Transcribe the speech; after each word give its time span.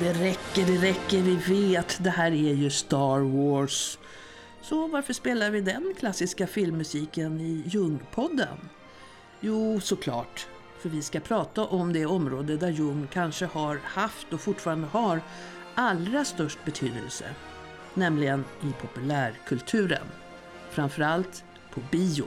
Det 0.00 0.12
räcker, 0.12 0.66
det 0.66 0.78
räcker, 0.78 1.22
vi 1.22 1.36
vet. 1.36 2.04
Det 2.04 2.10
här 2.10 2.30
är 2.30 2.54
ju 2.54 2.70
Star 2.70 3.20
Wars. 3.20 3.98
Så 4.62 4.86
varför 4.86 5.12
spelar 5.12 5.50
vi 5.50 5.60
den 5.60 5.94
klassiska 5.98 6.46
filmmusiken 6.46 7.40
i 7.40 7.62
Jungpodden? 7.66 8.68
Jo, 9.40 9.80
såklart. 9.80 10.46
För 10.80 10.88
vi 10.88 11.02
ska 11.02 11.20
prata 11.20 11.64
om 11.64 11.92
det 11.92 12.06
område 12.06 12.56
där 12.56 12.70
Jung 12.70 13.08
kanske 13.12 13.46
har 13.46 13.80
haft 13.84 14.32
och 14.32 14.40
fortfarande 14.40 14.86
har 14.86 15.20
allra 15.74 16.24
störst 16.24 16.64
betydelse. 16.64 17.24
Nämligen 17.94 18.44
i 18.62 18.72
populärkulturen. 18.80 20.06
Framförallt 20.70 21.44
på 21.70 21.80
bio. 21.90 22.26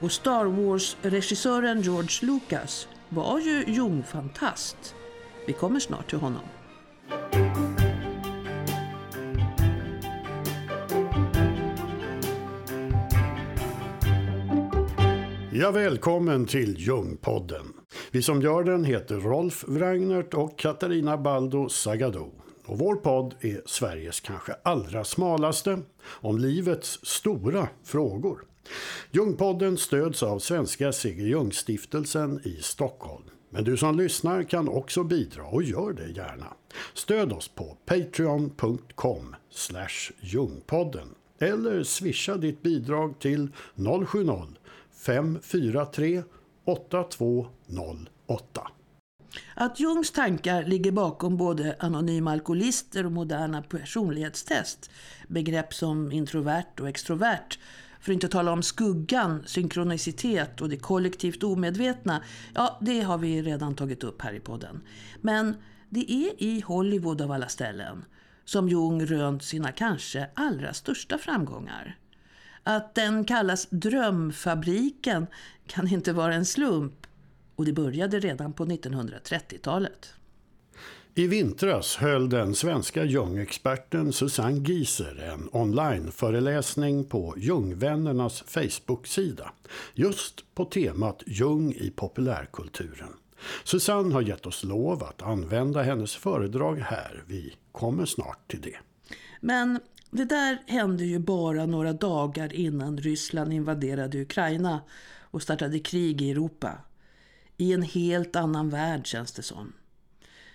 Och 0.00 0.12
Star 0.12 0.44
Wars-regissören 0.44 1.80
George 1.80 2.18
Lucas 2.22 2.88
var 3.08 3.40
ju 3.40 3.64
Jung-fantast. 3.66 4.94
Vi 5.46 5.52
kommer 5.52 5.80
snart 5.80 6.10
till 6.10 6.18
honom. 6.18 6.42
Ja, 15.56 15.70
välkommen 15.70 16.46
till 16.46 16.78
Ljungpodden. 16.78 17.72
Vi 18.10 18.22
som 18.22 18.42
gör 18.42 18.64
den 18.64 18.84
heter 18.84 19.14
Rolf 19.16 19.64
Wragnert 19.68 20.34
och 20.34 20.58
Katarina 20.58 21.16
Baldo 21.18 21.68
Sagado. 21.68 22.30
Och 22.66 22.78
vår 22.78 22.96
podd 22.96 23.34
är 23.40 23.62
Sveriges 23.66 24.20
kanske 24.20 24.54
allra 24.62 25.04
smalaste 25.04 25.78
om 26.06 26.38
livets 26.38 26.98
stora 27.02 27.68
frågor. 27.84 28.44
Ljungpodden 29.10 29.76
stöds 29.76 30.22
av 30.22 30.38
Svenska 30.38 30.92
Sigge 30.92 31.22
Ljungstiftelsen 31.22 32.40
i 32.44 32.56
Stockholm. 32.62 33.24
Men 33.50 33.64
du 33.64 33.76
som 33.76 33.96
lyssnar 33.96 34.42
kan 34.42 34.68
också 34.68 35.04
bidra 35.04 35.44
och 35.44 35.62
gör 35.62 35.92
det 35.92 36.08
gärna. 36.08 36.46
Stöd 36.94 37.32
oss 37.32 37.48
på 37.48 37.76
patreon.com 37.86 39.36
ljungpodden 40.20 41.14
eller 41.38 41.82
swisha 41.82 42.36
ditt 42.36 42.62
bidrag 42.62 43.18
till 43.18 43.48
070 44.06 44.46
543 45.06 46.22
8208. 46.64 48.70
Att 49.54 49.80
Jungs 49.80 50.10
tankar 50.10 50.64
ligger 50.64 50.92
bakom 50.92 51.36
både 51.36 51.76
anonyma 51.78 52.32
alkoholister 52.32 53.06
och 53.06 53.12
moderna 53.12 53.62
personlighetstest, 53.62 54.90
begrepp 55.28 55.74
som 55.74 56.12
introvert 56.12 56.80
och 56.80 56.88
extrovert, 56.88 57.58
för 58.00 58.12
att 58.12 58.14
inte 58.14 58.28
tala 58.28 58.52
om 58.52 58.62
skuggan, 58.62 59.42
synkronicitet 59.46 60.60
och 60.60 60.68
det 60.68 60.76
kollektivt 60.76 61.42
omedvetna, 61.42 62.22
ja, 62.54 62.78
det 62.80 63.00
har 63.00 63.18
vi 63.18 63.42
redan 63.42 63.74
tagit 63.74 64.04
upp 64.04 64.22
här 64.22 64.32
i 64.32 64.40
podden. 64.40 64.80
Men 65.20 65.54
det 65.94 66.12
är 66.12 66.42
i 66.42 66.60
Hollywood 66.60 67.22
av 67.22 67.32
alla 67.32 67.48
ställen 67.48 68.04
som 68.44 68.68
Jung 68.68 69.06
rönt 69.06 69.42
sina 69.42 69.72
kanske 69.72 70.28
allra 70.34 70.74
största 70.74 71.18
framgångar. 71.18 71.98
Att 72.62 72.94
den 72.94 73.24
kallas 73.24 73.66
Drömfabriken 73.70 75.26
kan 75.66 75.88
inte 75.88 76.12
vara 76.12 76.34
en 76.34 76.46
slump. 76.46 77.06
Och 77.56 77.64
det 77.64 77.72
började 77.72 78.20
redan 78.20 78.52
på 78.52 78.66
1930-talet. 78.66 80.14
I 81.14 81.26
vintras 81.26 81.96
höll 81.96 82.28
den 82.28 82.54
svenska 82.54 83.04
Jung-experten 83.04 84.12
Susanne 84.12 84.68
Gieser 84.68 85.30
en 85.32 85.48
onlineföreläsning 85.52 87.04
på 87.04 87.34
Jungvännernas 87.36 88.44
Facebook-sida. 88.46 89.52
Just 89.94 90.54
på 90.54 90.64
temat 90.64 91.22
Jung 91.26 91.72
i 91.72 91.90
populärkulturen. 91.96 93.12
Susanne 93.64 94.14
har 94.14 94.22
gett 94.22 94.46
oss 94.46 94.64
lov 94.64 95.04
att 95.04 95.22
använda 95.22 95.82
hennes 95.82 96.14
föredrag 96.14 96.76
här. 96.78 97.24
Vi 97.26 97.54
kommer 97.72 98.06
snart 98.06 98.50
till 98.50 98.60
det. 98.60 98.76
Men 99.40 99.80
det 100.10 100.24
där 100.24 100.58
hände 100.66 101.04
ju 101.04 101.18
bara 101.18 101.66
några 101.66 101.92
dagar 101.92 102.54
innan 102.54 102.98
Ryssland 102.98 103.52
invaderade 103.52 104.22
Ukraina 104.22 104.80
och 105.20 105.42
startade 105.42 105.78
krig 105.78 106.22
i 106.22 106.30
Europa. 106.30 106.78
I 107.56 107.72
en 107.72 107.82
helt 107.82 108.36
annan 108.36 108.70
värld 108.70 109.06
känns 109.06 109.32
det 109.32 109.42
som. 109.42 109.72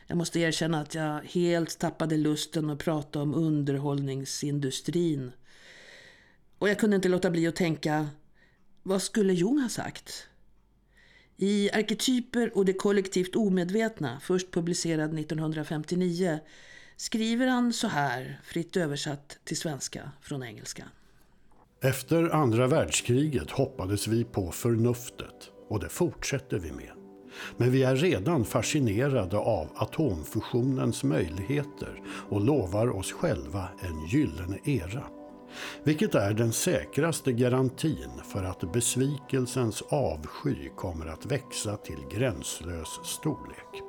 Jag 0.07 0.17
måste 0.17 0.39
erkänna 0.39 0.81
att 0.81 0.95
jag 0.95 1.22
helt 1.23 1.79
tappade 1.79 2.17
lusten 2.17 2.69
att 2.69 2.79
prata 2.79 3.22
om 3.22 3.33
underhållningsindustrin. 3.33 5.31
Och 6.57 6.69
jag 6.69 6.79
kunde 6.79 6.95
inte 6.95 7.09
låta 7.09 7.29
bli 7.29 7.47
att 7.47 7.55
tänka, 7.55 8.07
vad 8.83 9.01
skulle 9.01 9.33
Jung 9.33 9.59
ha 9.59 9.69
sagt? 9.69 10.28
I 11.41 11.69
Arketyper 11.73 12.57
och 12.57 12.66
det 12.66 12.73
kollektivt 12.73 13.35
omedvetna, 13.35 14.19
först 14.19 14.51
publicerad 14.51 15.19
1959, 15.19 16.39
skriver 16.95 17.47
han 17.47 17.73
så 17.73 17.88
här, 17.88 18.41
fritt 18.44 18.77
översatt 18.77 19.39
till 19.44 19.57
svenska 19.57 20.11
från 20.22 20.44
engelska. 20.44 20.83
Efter 21.81 22.29
andra 22.29 22.67
världskriget 22.67 23.51
hoppades 23.51 24.07
vi 24.07 24.23
på 24.23 24.51
förnuftet 24.51 25.51
och 25.69 25.79
det 25.79 25.89
fortsätter 25.89 26.59
vi 26.59 26.72
med. 26.72 26.91
Men 27.57 27.72
vi 27.72 27.83
är 27.83 27.95
redan 27.95 28.45
fascinerade 28.45 29.38
av 29.38 29.69
atomfusionens 29.75 31.03
möjligheter 31.03 32.01
och 32.29 32.41
lovar 32.41 32.89
oss 32.89 33.11
själva 33.11 33.69
en 33.81 34.07
gyllene 34.07 34.59
era. 34.63 35.19
Vilket 35.83 36.15
är 36.15 36.33
den 36.33 36.53
säkraste 36.53 37.31
garantin 37.31 38.21
för 38.33 38.43
att 38.43 38.73
besvikelsens 38.73 39.83
avsky 39.89 40.69
kommer 40.75 41.05
att 41.05 41.25
växa 41.25 41.77
till 41.77 41.99
gränslös 42.11 42.99
storlek. 43.03 43.83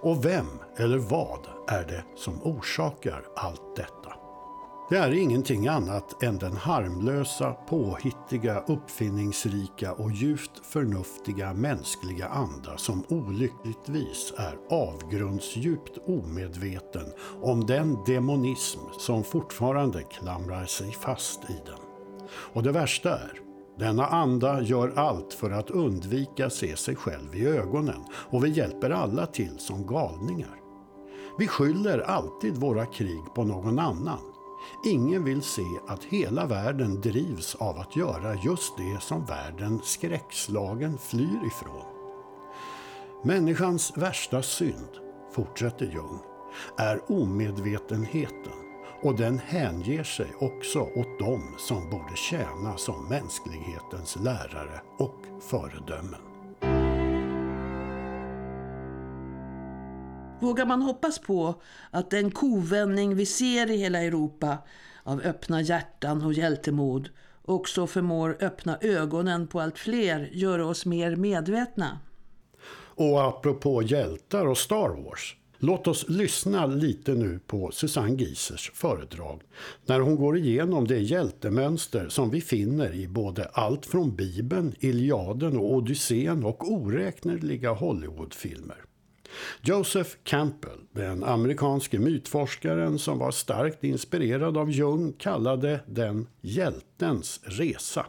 Och 0.00 0.24
vem 0.24 0.46
eller 0.76 0.98
vad 0.98 1.40
är 1.68 1.84
det 1.84 2.04
som 2.16 2.42
orsakar 2.42 3.24
allt 3.36 3.76
detta? 3.76 4.23
Det 4.94 5.00
är 5.00 5.12
ingenting 5.12 5.68
annat 5.68 6.22
än 6.22 6.38
den 6.38 6.56
harmlösa, 6.56 7.52
påhittiga, 7.52 8.60
uppfinningsrika 8.66 9.92
och 9.92 10.10
djupt 10.10 10.66
förnuftiga 10.66 11.54
mänskliga 11.54 12.28
anda 12.28 12.76
som 12.76 13.04
olyckligtvis 13.08 14.32
är 14.36 14.58
avgrundsdjupt 14.70 15.98
omedveten 16.06 17.12
om 17.42 17.66
den 17.66 18.04
demonism 18.06 18.80
som 18.98 19.24
fortfarande 19.24 20.02
klamrar 20.02 20.64
sig 20.64 20.92
fast 20.92 21.50
i 21.50 21.62
den. 21.66 21.80
Och 22.28 22.62
det 22.62 22.72
värsta 22.72 23.10
är, 23.10 23.32
denna 23.78 24.06
anda 24.06 24.62
gör 24.62 24.92
allt 24.96 25.32
för 25.32 25.50
att 25.50 25.70
undvika 25.70 26.50
se 26.50 26.76
sig 26.76 26.96
själv 26.96 27.34
i 27.34 27.46
ögonen 27.46 28.04
och 28.12 28.44
vi 28.44 28.48
hjälper 28.48 28.90
alla 28.90 29.26
till 29.26 29.58
som 29.58 29.86
galningar. 29.86 30.56
Vi 31.38 31.48
skyller 31.48 31.98
alltid 31.98 32.56
våra 32.56 32.86
krig 32.86 33.22
på 33.34 33.44
någon 33.44 33.78
annan 33.78 34.33
Ingen 34.84 35.24
vill 35.24 35.42
se 35.42 35.66
att 35.86 36.04
hela 36.04 36.46
världen 36.46 37.00
drivs 37.00 37.54
av 37.54 37.78
att 37.78 37.96
göra 37.96 38.34
just 38.34 38.76
det 38.76 39.02
som 39.02 39.24
världen 39.24 39.80
skräckslagen 39.82 40.98
flyr 40.98 41.46
ifrån. 41.46 41.84
Människans 43.24 43.96
värsta 43.96 44.42
synd, 44.42 44.90
fortsätter 45.34 45.86
Jung, 45.86 46.18
är 46.78 47.12
omedvetenheten 47.12 48.52
och 49.02 49.16
den 49.16 49.38
hänger 49.38 50.04
sig 50.04 50.34
också 50.40 50.80
åt 50.80 51.18
dem 51.18 51.54
som 51.58 51.90
borde 51.90 52.16
tjäna 52.16 52.76
som 52.76 53.08
mänsklighetens 53.08 54.16
lärare 54.16 54.80
och 54.98 55.20
föredömen. 55.40 56.33
Vågar 60.40 60.66
man 60.66 60.82
hoppas 60.82 61.18
på 61.18 61.62
att 61.90 62.10
den 62.10 62.30
kovändning 62.30 63.14
vi 63.14 63.26
ser 63.26 63.70
i 63.70 63.76
hela 63.76 64.02
Europa 64.02 64.58
av 65.02 65.20
öppna 65.20 65.60
hjärtan 65.60 66.22
och 66.22 66.32
hjältemod 66.32 67.08
också 67.42 67.86
förmår 67.86 68.36
öppna 68.40 68.78
ögonen 68.80 69.46
på 69.46 69.60
allt 69.60 69.78
fler, 69.78 70.30
göra 70.32 70.66
oss 70.66 70.86
mer 70.86 71.16
medvetna? 71.16 71.98
Och 72.96 73.24
apropå 73.24 73.82
hjältar 73.82 74.46
och 74.46 74.58
Star 74.58 75.04
Wars. 75.04 75.36
Låt 75.58 75.86
oss 75.86 76.04
lyssna 76.08 76.66
lite 76.66 77.14
nu 77.14 77.40
på 77.46 77.70
Susanne 77.72 78.14
Giesers 78.14 78.70
föredrag 78.74 79.42
när 79.86 80.00
hon 80.00 80.16
går 80.16 80.36
igenom 80.36 80.86
det 80.86 80.98
hjältemönster 80.98 82.08
som 82.08 82.30
vi 82.30 82.40
finner 82.40 82.94
i 82.94 83.08
både 83.08 83.44
allt 83.52 83.86
från 83.86 84.16
Bibeln, 84.16 84.74
Iliaden 84.80 85.56
och 85.56 85.72
Odysseen 85.72 86.44
och 86.44 86.72
oräkneliga 86.72 87.72
Hollywoodfilmer. 87.72 88.84
Joseph 89.62 90.10
Campbell, 90.22 90.80
den 90.92 91.24
amerikanske 91.24 91.98
mytforskaren 91.98 92.98
som 92.98 93.18
var 93.18 93.30
starkt 93.30 93.84
inspirerad 93.84 94.56
av 94.56 94.70
Jung, 94.70 95.12
kallade 95.12 95.80
den 95.86 96.26
hjältens 96.40 97.40
resa, 97.44 98.06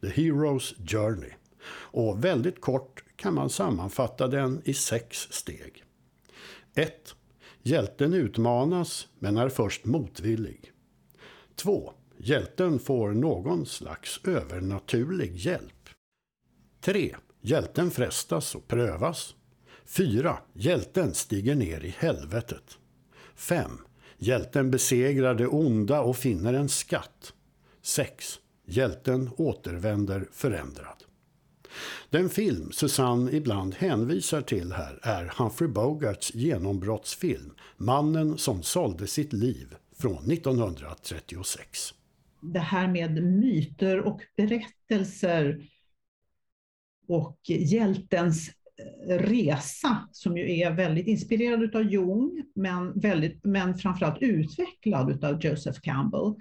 the 0.00 0.06
hero's 0.06 0.90
journey. 0.90 1.30
Och 1.74 2.24
väldigt 2.24 2.60
kort 2.60 3.04
kan 3.16 3.34
man 3.34 3.50
sammanfatta 3.50 4.28
den 4.28 4.62
i 4.64 4.74
sex 4.74 5.28
steg. 5.30 5.84
1. 6.74 7.14
Hjälten 7.62 8.14
utmanas 8.14 9.08
men 9.18 9.36
är 9.36 9.48
först 9.48 9.84
motvillig. 9.84 10.72
2. 11.56 11.92
Hjälten 12.18 12.78
får 12.78 13.10
någon 13.10 13.66
slags 13.66 14.20
övernaturlig 14.24 15.36
hjälp. 15.36 15.88
3. 16.80 17.16
Hjälten 17.40 17.90
frestas 17.90 18.54
och 18.54 18.68
prövas. 18.68 19.34
4. 19.86 20.38
Hjälten 20.52 21.14
stiger 21.14 21.54
ner 21.54 21.84
i 21.84 21.94
helvetet. 21.98 22.78
5. 23.34 23.70
Hjälten 24.18 24.70
besegrar 24.70 25.34
det 25.34 25.46
onda 25.46 26.00
och 26.00 26.16
finner 26.16 26.54
en 26.54 26.68
skatt. 26.68 27.32
6. 27.82 28.38
Hjälten 28.66 29.30
återvänder 29.36 30.28
förändrad. 30.32 31.04
Den 32.10 32.28
film 32.28 32.72
Susanne 32.72 33.32
ibland 33.32 33.74
hänvisar 33.74 34.42
till 34.42 34.72
här 34.72 34.98
är 35.02 35.32
Humphrey 35.38 35.68
Bogarts 35.68 36.34
genombrottsfilm 36.34 37.54
Mannen 37.76 38.38
som 38.38 38.62
sålde 38.62 39.06
sitt 39.06 39.32
liv 39.32 39.74
från 39.98 40.30
1936. 40.32 41.94
Det 42.40 42.58
här 42.58 42.88
med 42.88 43.22
myter 43.22 44.00
och 44.00 44.20
berättelser 44.36 45.68
och 47.08 47.38
hjältens 47.48 48.50
resa 49.08 50.08
som 50.12 50.36
ju 50.36 50.58
är 50.58 50.70
väldigt 50.70 51.06
inspirerad 51.06 51.76
av 51.76 51.92
Jung 51.92 52.44
men, 52.54 53.00
väldigt, 53.00 53.44
men 53.44 53.74
framförallt 53.74 54.22
utvecklad 54.22 55.24
av 55.24 55.44
Joseph 55.44 55.80
Campbell 55.80 56.34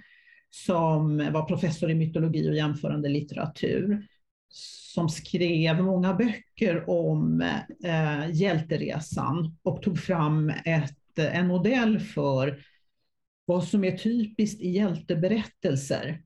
som 0.50 1.18
var 1.18 1.46
professor 1.46 1.92
i 1.92 1.96
mytologi 1.96 2.50
och 2.50 2.56
jämförande 2.56 3.10
litteratur 3.10 4.08
som 4.94 5.10
skrev 5.10 5.84
många 5.84 6.14
böcker 6.14 6.90
om 6.90 7.42
eh, 7.84 8.32
hjälteresan 8.32 9.58
och 9.64 9.82
tog 9.82 10.00
fram 10.00 10.50
ett, 10.66 11.20
en 11.20 11.48
modell 11.48 12.00
för 12.00 12.64
vad 13.46 13.64
som 13.64 13.84
är 13.84 13.98
typiskt 13.98 14.62
i 14.62 14.70
hjälteberättelser. 14.70 16.22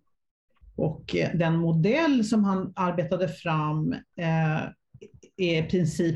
Och 0.75 1.16
eh, 1.16 1.38
den 1.38 1.56
modell 1.56 2.25
som 2.25 2.44
han 2.44 2.74
arbetade 2.75 3.28
fram 3.28 3.94
eh, 4.18 4.62
är 5.38 5.63
i 5.63 5.69
princip 5.69 6.15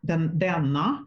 den, 0.00 0.38
denna, 0.38 1.06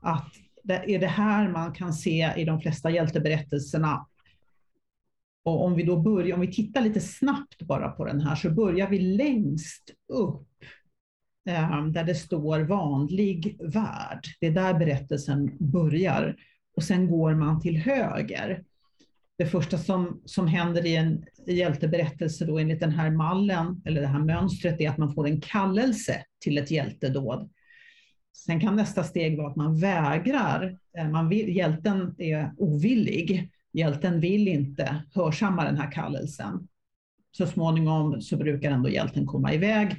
att 0.00 0.34
det 0.62 0.94
är 0.94 0.98
det 0.98 1.06
här 1.06 1.48
man 1.48 1.72
kan 1.72 1.92
se 1.92 2.32
i 2.36 2.44
de 2.44 2.60
flesta 2.60 2.90
hjälteberättelserna. 2.90 4.06
Och 5.44 5.64
om 5.64 5.74
vi 5.74 5.82
då 5.82 5.96
börjar, 5.96 6.34
om 6.34 6.40
vi 6.40 6.52
tittar 6.52 6.80
lite 6.80 7.00
snabbt 7.00 7.62
bara 7.62 7.90
på 7.90 8.04
den 8.04 8.20
här, 8.20 8.34
så 8.34 8.50
börjar 8.50 8.88
vi 8.88 8.98
längst 8.98 9.90
upp 10.12 10.48
eh, 11.48 11.86
där 11.86 12.04
det 12.04 12.14
står 12.14 12.60
vanlig 12.60 13.56
värld. 13.60 14.24
Det 14.40 14.46
är 14.46 14.50
där 14.50 14.74
berättelsen 14.74 15.56
börjar. 15.58 16.36
Och 16.76 16.82
sen 16.82 17.10
går 17.10 17.34
man 17.34 17.60
till 17.60 17.76
höger. 17.76 18.64
Det 19.38 19.46
första 19.46 19.78
som, 19.78 20.22
som 20.24 20.46
händer 20.46 20.86
i 20.86 20.96
en 20.96 21.24
hjälteberättelse 21.46 22.44
då 22.44 22.58
enligt 22.58 22.80
den 22.80 22.92
här 22.92 23.10
mallen, 23.10 23.82
eller 23.84 24.00
det 24.00 24.06
här 24.06 24.24
mönstret, 24.24 24.80
är 24.80 24.90
att 24.90 24.98
man 24.98 25.14
får 25.14 25.26
en 25.26 25.40
kallelse 25.40 26.24
till 26.40 26.58
ett 26.58 26.70
hjältedåd. 26.70 27.50
Sen 28.32 28.60
kan 28.60 28.76
nästa 28.76 29.04
steg 29.04 29.36
vara 29.36 29.50
att 29.50 29.56
man 29.56 29.80
vägrar. 29.80 30.78
Eh, 30.98 31.08
man 31.08 31.28
vill, 31.28 31.56
hjälten 31.56 32.14
är 32.18 32.52
ovillig. 32.58 33.50
Hjälten 33.72 34.20
vill 34.20 34.48
inte 34.48 35.04
hörsamma 35.14 35.64
den 35.64 35.76
här 35.76 35.92
kallelsen. 35.92 36.68
Så 37.30 37.46
småningom 37.46 38.20
så 38.20 38.36
brukar 38.36 38.70
ändå 38.70 38.88
hjälten 38.88 39.26
komma 39.26 39.54
iväg 39.54 39.96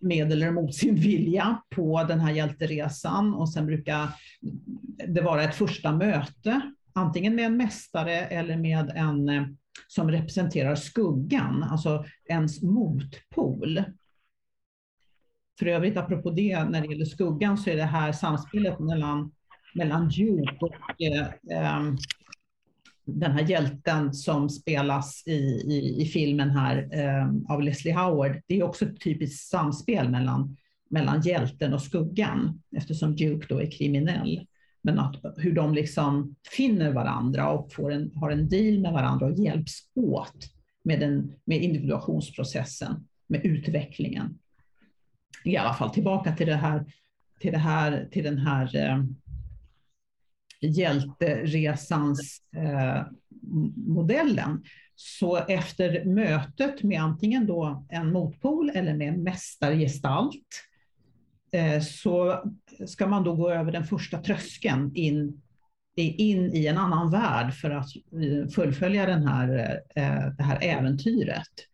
med 0.00 0.32
eller 0.32 0.50
mot 0.50 0.74
sin 0.74 0.94
vilja 0.94 1.62
på 1.70 2.04
den 2.04 2.20
här 2.20 2.32
hjälteresan 2.32 3.34
och 3.34 3.52
sen 3.52 3.66
brukar 3.66 4.08
det 5.06 5.20
vara 5.20 5.42
ett 5.42 5.54
första 5.54 5.92
möte, 5.92 6.60
antingen 6.92 7.34
med 7.34 7.46
en 7.46 7.56
mästare 7.56 8.16
eller 8.16 8.56
med 8.56 8.92
en 8.94 9.28
eh, 9.28 9.46
som 9.88 10.10
representerar 10.10 10.74
skuggan, 10.74 11.62
alltså 11.62 12.04
ens 12.28 12.62
motpol. 12.62 13.82
För 15.60 15.66
övrigt, 15.66 15.96
apropå 15.96 16.30
det, 16.30 16.64
när 16.64 16.80
det 16.80 16.86
gäller 16.86 17.04
skuggan 17.04 17.58
så 17.58 17.70
är 17.70 17.76
det 17.76 17.82
här 17.82 18.12
samspelet 18.12 18.78
mellan, 18.78 19.32
mellan 19.74 20.08
Duke 20.08 20.56
och 20.60 21.02
eh, 21.02 21.26
eh, 21.50 21.92
den 23.04 23.32
här 23.32 23.48
hjälten 23.48 24.14
som 24.14 24.48
spelas 24.48 25.22
i, 25.26 25.32
i, 25.32 26.02
i 26.02 26.06
filmen 26.06 26.50
här 26.50 26.88
eh, 26.92 27.54
av 27.54 27.62
Leslie 27.62 27.94
Howard. 27.94 28.42
Det 28.46 28.60
är 28.60 28.62
också 28.62 28.84
ett 28.84 29.00
typiskt 29.00 29.48
samspel 29.48 30.08
mellan, 30.08 30.56
mellan 30.90 31.20
hjälten 31.20 31.74
och 31.74 31.82
skuggan 31.82 32.62
eftersom 32.76 33.16
Duke 33.16 33.46
då 33.48 33.60
är 33.60 33.70
kriminell. 33.70 34.46
Men 34.82 34.98
att, 34.98 35.16
hur 35.36 35.52
de 35.52 35.74
liksom 35.74 36.34
finner 36.56 36.92
varandra 36.92 37.50
och 37.50 37.72
får 37.72 37.92
en, 37.92 38.10
har 38.14 38.30
en 38.30 38.48
deal 38.48 38.78
med 38.80 38.92
varandra 38.92 39.26
och 39.26 39.38
hjälps 39.38 39.72
åt 39.94 40.36
med, 40.82 41.00
den, 41.00 41.32
med 41.44 41.62
individuationsprocessen, 41.62 43.06
med 43.26 43.44
utvecklingen. 43.44 44.38
I 45.44 45.56
alla 45.56 45.74
fall 45.74 45.90
tillbaka 45.90 46.36
till, 46.36 46.46
det 46.46 46.56
här, 46.56 46.84
till, 47.40 47.52
det 47.52 47.58
här, 47.58 48.08
till 48.10 48.24
den 48.24 48.38
här 48.38 48.76
eh, 48.76 49.04
hjälteresans 50.60 52.42
eh, 52.56 53.02
modellen. 53.76 54.64
Så 54.94 55.36
efter 55.36 56.04
mötet 56.04 56.82
med 56.82 57.02
antingen 57.02 57.46
då 57.46 57.86
en 57.88 58.12
motpol 58.12 58.70
eller 58.70 58.94
med 58.94 59.08
en 59.08 59.22
mästargestalt 59.22 60.46
Eh, 61.52 61.80
så 61.80 62.44
ska 62.86 63.06
man 63.06 63.24
då 63.24 63.34
gå 63.34 63.50
över 63.50 63.72
den 63.72 63.84
första 63.84 64.18
tröskeln 64.18 64.92
in, 64.94 65.42
in 65.96 66.54
i 66.54 66.66
en 66.66 66.78
annan 66.78 67.10
värld 67.10 67.54
för 67.54 67.70
att 67.70 67.88
eh, 67.96 68.48
fullfölja 68.48 69.06
den 69.06 69.26
här, 69.26 69.80
eh, 69.96 70.26
det 70.36 70.42
här 70.42 70.58
äventyret. 70.62 71.66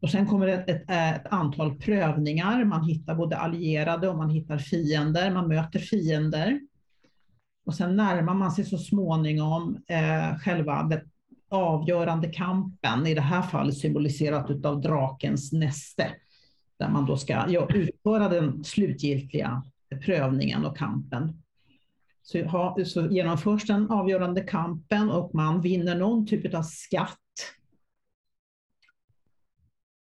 Och 0.00 0.10
sen 0.10 0.26
kommer 0.26 0.46
ett, 0.46 0.70
ett, 0.70 0.90
ett, 0.90 1.32
antal 1.32 1.76
prövningar. 1.76 2.64
Man 2.64 2.84
hittar 2.84 3.14
både 3.14 3.36
allierade 3.36 4.08
och 4.08 4.16
man 4.16 4.30
hittar 4.30 4.58
fiender. 4.58 5.30
Man 5.30 5.48
möter 5.48 5.78
fiender. 5.78 6.60
Och 7.66 7.74
sen 7.74 7.96
närmar 7.96 8.34
man 8.34 8.52
sig 8.52 8.64
så 8.64 8.78
småningom 8.78 9.78
eh, 9.86 10.38
själva 10.38 10.82
den 10.82 11.00
avgörande 11.48 12.28
kampen, 12.28 13.06
i 13.06 13.14
det 13.14 13.20
här 13.20 13.42
fallet 13.42 13.76
symboliserat 13.76 14.64
av 14.64 14.80
drakens 14.80 15.52
näste 15.52 16.10
där 16.78 16.88
man 16.88 17.06
då 17.06 17.16
ska 17.16 17.44
ja, 17.48 17.68
utföra 17.74 18.28
den 18.28 18.64
slutgiltiga 18.64 19.62
prövningen 20.04 20.64
och 20.64 20.76
kampen. 20.76 21.42
Så, 22.22 22.44
ha, 22.44 22.76
så 22.84 23.06
genomförs 23.06 23.66
den 23.66 23.90
avgörande 23.90 24.40
kampen 24.40 25.10
och 25.10 25.34
man 25.34 25.60
vinner 25.60 25.94
någon 25.94 26.26
typ 26.26 26.54
av 26.54 26.62
skatt 26.62 27.18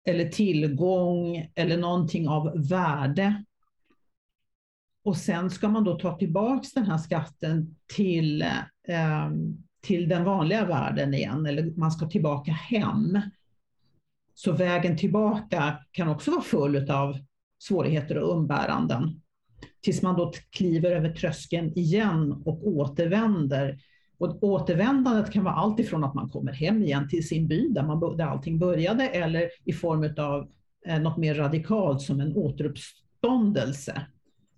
eller 0.07 0.29
tillgång 0.29 1.49
eller 1.55 1.77
någonting 1.77 2.27
av 2.27 2.67
värde. 2.69 3.43
Och 5.03 5.17
sen 5.17 5.49
ska 5.49 5.69
man 5.69 5.83
då 5.83 5.99
ta 5.99 6.17
tillbaks 6.17 6.73
den 6.73 6.85
här 6.85 6.97
skatten 6.97 7.75
till, 7.95 8.41
eh, 8.87 9.29
till 9.81 10.09
den 10.09 10.23
vanliga 10.23 10.65
världen 10.65 11.13
igen, 11.13 11.45
eller 11.45 11.71
man 11.75 11.91
ska 11.91 12.09
tillbaka 12.09 12.51
hem. 12.51 13.21
Så 14.33 14.51
vägen 14.51 14.97
tillbaka 14.97 15.77
kan 15.91 16.09
också 16.09 16.31
vara 16.31 16.41
full 16.41 16.91
av 16.91 17.17
svårigheter 17.59 18.17
och 18.17 18.37
umbäranden. 18.37 19.21
Tills 19.81 20.01
man 20.01 20.15
då 20.15 20.31
kliver 20.49 20.91
över 20.91 21.13
tröskeln 21.13 21.77
igen 21.77 22.31
och 22.45 22.67
återvänder. 22.67 23.79
Och 24.17 24.43
återvändandet 24.43 25.31
kan 25.31 25.43
vara 25.43 25.55
allt 25.55 25.79
ifrån 25.79 26.03
att 26.03 26.13
man 26.13 26.29
kommer 26.29 26.51
hem 26.51 26.83
igen 26.83 27.09
till 27.09 27.27
sin 27.27 27.47
by 27.47 27.69
där, 27.69 27.83
man, 27.83 28.17
där 28.17 28.25
allting 28.25 28.59
började 28.59 29.09
eller 29.09 29.49
i 29.65 29.73
form 29.73 30.13
av 30.17 30.47
eh, 30.87 30.99
något 30.99 31.17
mer 31.17 31.35
radikalt 31.35 32.01
som 32.01 32.19
en 32.19 32.35
återuppståndelse. 32.35 34.01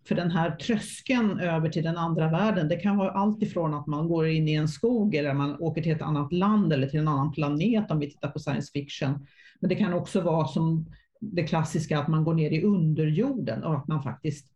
För 0.07 0.15
den 0.15 0.31
här 0.31 0.55
tröskeln 0.55 1.39
över 1.39 1.69
till 1.69 1.83
den 1.83 1.97
andra 1.97 2.29
världen, 2.29 2.67
det 2.67 2.75
kan 2.75 2.97
vara 2.97 3.11
allt 3.11 3.43
ifrån 3.43 3.73
att 3.73 3.87
man 3.87 4.07
går 4.07 4.27
in 4.27 4.47
i 4.47 4.53
en 4.53 4.67
skog 4.67 5.15
eller 5.15 5.33
man 5.33 5.61
åker 5.61 5.81
till 5.81 5.91
ett 5.91 6.01
annat 6.01 6.33
land 6.33 6.73
eller 6.73 6.87
till 6.87 6.99
en 6.99 7.07
annan 7.07 7.31
planet 7.31 7.91
om 7.91 7.99
vi 7.99 8.11
tittar 8.11 8.29
på 8.29 8.39
science 8.39 8.71
fiction 8.73 9.27
men 9.59 9.69
det 9.69 9.75
kan 9.75 9.93
också 9.93 10.21
vara 10.21 10.47
som 10.47 10.85
det 11.21 11.43
klassiska 11.43 11.99
att 11.99 12.07
man 12.07 12.23
går 12.23 12.33
ner 12.33 12.51
i 12.51 12.63
underjorden 12.63 13.63
och 13.63 13.75
att 13.75 13.87
man 13.87 14.03
faktiskt 14.03 14.47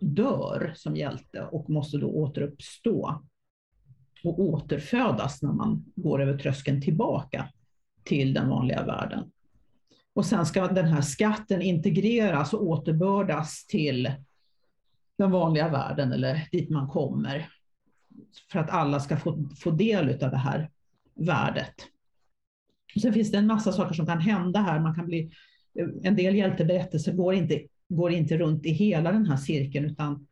dör 0.00 0.72
som 0.76 0.96
hjälte 0.96 1.42
och 1.42 1.70
måste 1.70 1.98
då 1.98 2.06
återuppstå 2.06 3.22
och 4.24 4.40
återfödas 4.40 5.42
när 5.42 5.52
man 5.52 5.84
går 5.94 6.22
över 6.22 6.38
tröskeln 6.38 6.82
tillbaka 6.82 7.48
till 8.04 8.34
den 8.34 8.48
vanliga 8.48 8.84
världen. 8.84 9.30
Och 10.14 10.26
sen 10.26 10.46
ska 10.46 10.66
den 10.66 10.86
här 10.86 11.00
skatten 11.00 11.62
integreras 11.62 12.54
och 12.54 12.62
återbördas 12.62 13.66
till 13.66 14.12
den 15.18 15.30
vanliga 15.30 15.68
världen 15.68 16.12
eller 16.12 16.48
dit 16.52 16.70
man 16.70 16.88
kommer 16.88 17.48
för 18.52 18.58
att 18.58 18.70
alla 18.70 19.00
ska 19.00 19.16
få, 19.16 19.48
få 19.56 19.70
del 19.70 20.24
av 20.24 20.30
det 20.30 20.36
här 20.36 20.70
värdet. 21.14 21.74
Sen 23.02 23.12
finns 23.12 23.30
det 23.30 23.38
en 23.38 23.46
massa 23.46 23.72
saker 23.72 23.94
som 23.94 24.06
kan 24.06 24.20
hända 24.20 24.60
här. 24.60 24.80
Man 24.80 24.94
kan 24.94 25.06
bli, 25.06 25.30
en 26.02 26.16
del 26.16 26.34
hjälteberättelser 26.34 27.12
går 27.12 27.34
inte, 27.34 27.62
går 27.88 28.12
inte 28.12 28.38
runt 28.38 28.66
i 28.66 28.70
hela 28.70 29.12
den 29.12 29.26
här 29.26 29.36
cirkeln 29.36 29.84
utan 29.86 30.26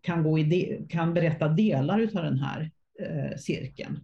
kan, 0.00 0.22
gå 0.22 0.38
i 0.38 0.44
de, 0.44 0.86
kan 0.88 1.14
berätta 1.14 1.48
delar 1.48 2.02
av 2.02 2.22
den 2.24 2.38
här 2.38 2.70
eh, 3.00 3.36
cirkeln. 3.38 4.00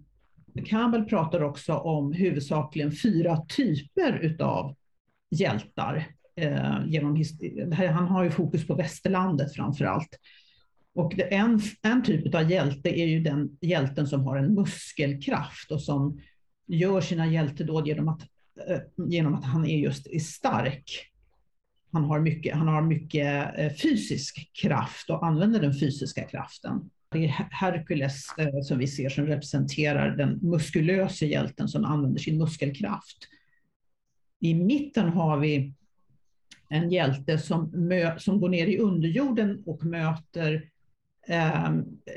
Campbell 0.64 1.04
pratar 1.04 1.42
också 1.42 1.74
om 1.74 2.12
huvudsakligen 2.12 2.92
fyra 2.92 3.36
typer 3.56 4.36
av 4.40 4.76
hjältar. 5.30 6.06
Eh, 6.36 6.78
genom 6.86 7.24
han 7.72 8.08
har 8.08 8.24
ju 8.24 8.30
fokus 8.30 8.66
på 8.66 8.74
västerlandet 8.74 9.54
framför 9.54 9.84
allt. 9.84 10.18
Och 10.94 11.12
det, 11.16 11.34
en, 11.34 11.60
en 11.82 12.02
typ 12.02 12.34
av 12.34 12.50
hjälte 12.50 13.00
är 13.00 13.06
ju 13.06 13.20
den 13.20 13.58
hjälten 13.60 14.06
som 14.06 14.24
har 14.24 14.36
en 14.36 14.54
muskelkraft 14.54 15.70
och 15.70 15.82
som 15.82 16.20
gör 16.66 17.00
sina 17.00 17.26
hjältedåd 17.26 17.86
genom 17.86 18.08
att, 18.08 18.20
eh, 18.68 18.80
genom 19.08 19.34
att 19.34 19.44
han 19.44 19.66
är 19.66 19.78
just 19.78 20.06
är 20.06 20.18
stark. 20.18 21.06
Han 21.92 22.04
har 22.04 22.20
mycket, 22.20 22.56
han 22.56 22.68
har 22.68 22.82
mycket 22.82 23.58
eh, 23.58 23.72
fysisk 23.82 24.50
kraft 24.62 25.10
och 25.10 25.26
använder 25.26 25.60
den 25.60 25.74
fysiska 25.80 26.24
kraften. 26.24 26.90
Det 27.12 27.24
är 27.24 27.48
Herkules 27.50 28.26
eh, 28.38 28.60
som 28.62 28.78
vi 28.78 28.86
ser 28.86 29.08
som 29.08 29.26
representerar 29.26 30.16
den 30.16 30.38
muskulösa 30.42 31.24
hjälten 31.24 31.68
som 31.68 31.84
använder 31.84 32.20
sin 32.20 32.38
muskelkraft. 32.38 33.16
I 34.40 34.54
mitten 34.54 35.08
har 35.08 35.38
vi 35.38 35.74
en 36.68 36.90
hjälte 36.90 37.38
som, 37.38 37.70
mö, 37.74 38.18
som 38.18 38.40
går 38.40 38.48
ner 38.48 38.66
i 38.66 38.78
underjorden 38.78 39.62
och 39.66 39.84
möter 39.84 40.64
eh, 41.28 41.70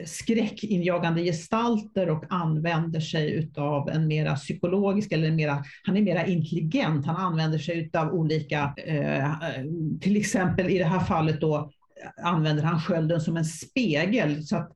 skräckinjagande 0.06 1.24
gestalter 1.24 2.10
och 2.10 2.26
använder 2.30 3.00
sig 3.00 3.52
av 3.56 3.90
en 3.90 4.08
mera 4.08 4.36
psykologisk, 4.36 5.12
eller 5.12 5.32
mera, 5.32 5.64
han 5.84 5.98
är 5.98 6.02
mera 6.02 6.26
intelligent. 6.26 7.06
Han 7.06 7.16
använder 7.16 7.58
sig 7.58 7.90
av 7.94 8.14
olika, 8.14 8.74
eh, 8.78 9.32
till 10.02 10.18
exempel 10.18 10.70
i 10.70 10.78
det 10.78 10.86
här 10.86 11.00
fallet 11.00 11.42
då 11.42 11.72
använder 12.24 12.64
han 12.64 12.82
skölden 12.82 13.22
som 13.22 13.38
en 13.38 13.46
spegel. 13.46 14.44
Så 14.44 14.58
att 14.58 14.72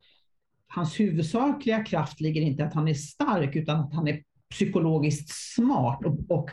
hans 0.77 0.99
huvudsakliga 0.99 1.83
kraft 1.83 2.21
ligger 2.21 2.41
inte 2.41 2.65
att 2.65 2.73
han 2.73 2.87
är 2.87 2.93
stark 2.93 3.55
utan 3.55 3.79
att 3.79 3.93
han 3.93 4.07
är 4.07 4.21
psykologiskt 4.49 5.29
smart 5.29 6.05
och, 6.05 6.31
och 6.31 6.49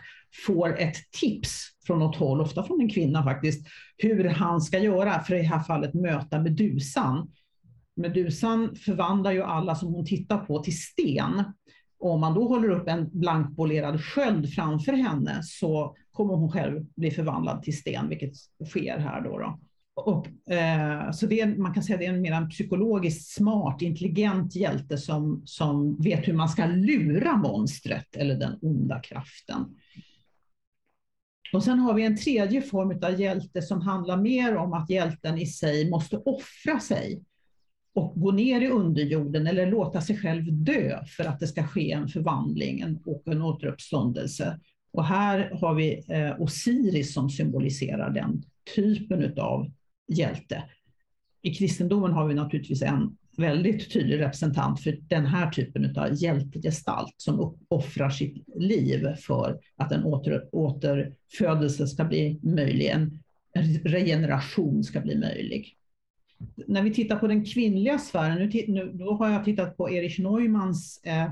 får 0.47 0.79
ett 0.81 0.97
tips 1.21 1.61
från 1.87 1.99
något 1.99 2.17
håll, 2.17 2.41
ofta 2.41 2.63
från 2.63 2.81
en 2.81 2.89
kvinna 2.89 3.25
faktiskt, 3.25 3.67
hur 3.97 4.25
han 4.25 4.61
ska 4.61 4.79
göra 4.79 5.21
för 5.21 5.35
i 5.35 5.39
det 5.39 5.49
här 5.49 5.63
fallet 5.63 5.95
möta 5.95 6.41
Medusan. 6.41 7.31
Medusan 7.97 8.77
förvandlar 8.77 9.33
ju 9.33 9.43
alla 9.43 9.75
som 9.75 9.95
hon 9.95 10.07
tittar 10.07 10.39
på 10.39 10.59
till 10.59 10.79
sten. 10.79 11.43
Om 11.99 12.21
man 12.21 12.35
då 12.35 12.49
håller 12.49 12.69
upp 12.71 12.89
en 12.89 13.11
blankpolerad 13.13 14.05
sköld 14.05 14.55
framför 14.55 14.93
henne 14.93 15.41
så 15.43 15.97
kommer 16.13 16.35
hon 16.35 16.53
själv 16.53 16.87
bli 16.97 17.11
förvandlad 17.11 17.63
till 17.63 17.79
sten, 17.79 18.09
vilket 18.09 18.33
sker 18.71 18.99
här 18.99 19.21
då. 19.21 19.39
då. 19.39 19.61
Och, 19.95 20.53
eh, 20.53 21.11
så 21.11 21.27
det 21.27 21.41
är, 21.41 21.57
man 21.57 21.75
kan 21.75 21.83
säga 21.83 21.95
att 21.95 22.01
det 22.01 22.07
är 22.07 22.13
en 22.13 22.23
mer 22.23 22.47
psykologiskt 22.47 23.35
smart, 23.35 23.83
intelligent 23.83 24.55
hjälte 24.55 24.99
som, 24.99 25.43
som 25.45 25.97
vet 26.03 26.29
hur 26.29 26.33
man 26.33 26.49
ska 26.49 26.67
lura 26.67 27.37
monstret 27.37 28.17
eller 28.17 28.35
den 28.35 28.59
onda 28.63 29.01
kraften. 29.01 29.77
Och 31.53 31.65
sen 31.65 31.79
har 31.79 31.95
vi 31.95 32.05
en 32.05 32.17
tredje 32.17 32.63
form 32.63 32.99
av 33.03 33.21
hjälte 33.21 33.63
som 33.63 33.81
handlar 33.81 34.17
mer 34.17 34.57
om 34.57 34.73
att 34.73 34.91
hjälten 34.91 35.39
i 35.39 35.47
sig 35.47 35.91
måste 35.91 36.17
offra 36.17 36.81
sig 36.81 37.23
och 37.95 38.21
gå 38.21 38.33
ner 38.33 38.61
i 38.61 38.69
underjorden 38.69 39.47
eller 39.47 39.71
låta 39.71 40.01
sig 40.01 40.17
själv 40.17 40.45
dö 40.53 41.05
för 41.17 41.25
att 41.25 41.41
det 41.41 41.47
ska 41.47 41.67
ske 41.67 41.93
en 41.93 42.09
förvandling 42.09 42.99
och 43.07 43.23
en 43.27 43.43
återuppståndelse. 43.43 44.61
Och 44.93 45.05
här 45.05 45.51
har 45.61 45.75
vi 45.75 46.05
eh, 46.09 46.41
Osiris 46.41 47.15
som 47.15 47.31
symboliserar 47.31 48.11
den 48.11 48.43
typen 48.75 49.39
av 49.39 49.71
hjälte. 50.09 50.65
I 51.43 51.55
kristendomen 51.55 52.13
har 52.13 52.29
vi 52.29 52.35
naturligtvis 52.35 52.83
en 52.83 53.17
väldigt 53.37 53.93
tydlig 53.93 54.21
representant 54.21 54.81
för 54.81 54.99
den 55.01 55.27
här 55.27 55.51
typen 55.51 55.99
av 55.99 56.09
hjältegestalt 56.13 57.15
som 57.17 57.59
offrar 57.69 58.11
sitt 58.11 58.45
liv 58.57 59.15
för 59.15 59.61
att 59.77 59.93
en 59.93 60.05
åter, 60.05 60.49
återfödelse 60.53 61.87
ska 61.87 62.05
bli 62.05 62.41
möjlig, 62.43 62.89
en 62.89 63.21
regeneration 63.85 64.85
ska 64.85 65.01
bli 65.01 65.19
möjlig. 65.19 65.77
När 66.67 66.83
vi 66.83 66.95
tittar 66.95 67.17
på 67.17 67.27
den 67.27 67.45
kvinnliga 67.45 67.99
sfären, 67.99 68.39
nu, 68.39 68.65
nu 68.69 68.93
då 68.93 69.15
har 69.15 69.31
jag 69.31 69.45
tittat 69.45 69.77
på 69.77 69.91
Erich 69.91 70.19
Neumanns 70.19 71.01
eh, 71.05 71.31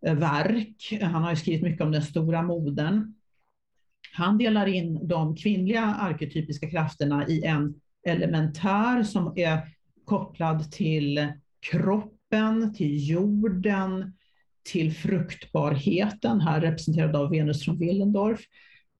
verk. 0.00 0.98
Han 1.02 1.22
har 1.22 1.30
ju 1.30 1.36
skrivit 1.36 1.62
mycket 1.62 1.80
om 1.80 1.92
den 1.92 2.02
stora 2.02 2.42
modern. 2.42 3.14
Han 4.12 4.38
delar 4.38 4.66
in 4.66 5.08
de 5.08 5.36
kvinnliga 5.36 5.82
arketypiska 5.82 6.70
krafterna 6.70 7.28
i 7.28 7.44
en 7.44 7.74
elementär 8.04 9.02
som 9.02 9.32
är 9.36 9.60
kopplad 10.04 10.72
till 10.72 11.32
kroppen, 11.70 12.74
till 12.74 13.08
jorden, 13.10 14.12
till 14.62 14.94
fruktbarheten, 14.94 16.40
här 16.40 16.60
representerad 16.60 17.16
av 17.16 17.30
Venus 17.30 17.64
från 17.64 17.78
Willendorf. 17.78 18.40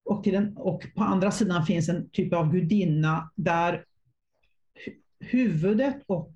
Och, 0.05 0.25
till 0.25 0.33
den, 0.33 0.57
och 0.57 0.87
på 0.95 1.03
andra 1.03 1.31
sidan 1.31 1.67
finns 1.67 1.89
en 1.89 2.11
typ 2.11 2.33
av 2.33 2.53
gudinna 2.53 3.31
där 3.37 3.85
huvudet 5.21 6.03
och 6.07 6.33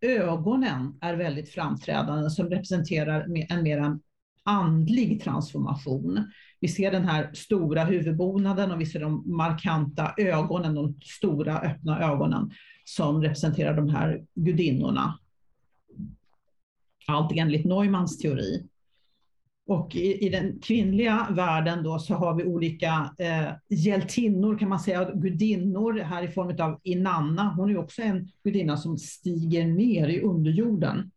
ögonen 0.00 0.98
är 1.00 1.16
väldigt 1.16 1.48
framträdande 1.48 2.30
som 2.30 2.50
representerar 2.50 3.46
en 3.48 3.62
mer 3.62 3.98
andlig 4.42 5.22
transformation. 5.22 6.30
Vi 6.60 6.68
ser 6.68 6.90
den 6.90 7.04
här 7.04 7.30
stora 7.32 7.84
huvudbonaden 7.84 8.70
och 8.70 8.80
vi 8.80 8.86
ser 8.86 9.00
de 9.00 9.36
markanta 9.36 10.14
ögonen, 10.16 10.74
de 10.74 10.94
stora 11.02 11.60
öppna 11.60 12.00
ögonen 12.00 12.50
som 12.84 13.22
representerar 13.22 13.76
de 13.76 13.88
här 13.88 14.24
gudinnorna. 14.34 15.18
Allt 17.06 17.32
enligt 17.32 17.64
Neumanns 17.64 18.18
teori. 18.18 18.66
Och 19.66 19.96
i, 19.96 20.26
i, 20.26 20.28
den 20.28 20.58
kvinnliga 20.62 21.26
världen 21.30 21.82
då 21.82 21.98
så 21.98 22.14
har 22.14 22.34
vi 22.34 22.44
olika 22.44 23.14
eh, 23.18 23.52
hjältinnor 23.68 24.58
kan 24.58 24.68
man 24.68 24.80
säga, 24.80 25.10
gudinnor 25.14 25.98
här 25.98 26.22
i 26.22 26.28
form 26.28 26.60
av 26.60 26.80
Inanna. 26.82 27.54
Hon 27.54 27.70
är 27.70 27.78
också 27.78 28.02
en 28.02 28.28
gudinna 28.44 28.76
som 28.76 28.98
stiger 28.98 29.66
ner 29.66 30.08
i 30.08 30.20
underjorden 30.20 31.10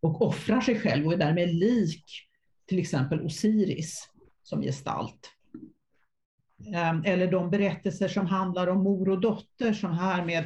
och 0.00 0.22
offrar 0.22 0.60
sig 0.60 0.80
själv 0.80 1.06
och 1.06 1.12
är 1.12 1.16
därmed 1.16 1.54
lik 1.54 2.04
till 2.66 2.78
exempel 2.78 3.20
Osiris 3.20 4.13
som 4.44 4.62
gestalt. 4.62 5.30
Ehm, 6.72 7.02
eller 7.04 7.30
de 7.30 7.50
berättelser 7.50 8.08
som 8.08 8.26
handlar 8.26 8.66
om 8.66 8.82
mor 8.82 9.08
och 9.08 9.20
dotter 9.20 9.72
som 9.72 9.92
här 9.92 10.24
med 10.24 10.44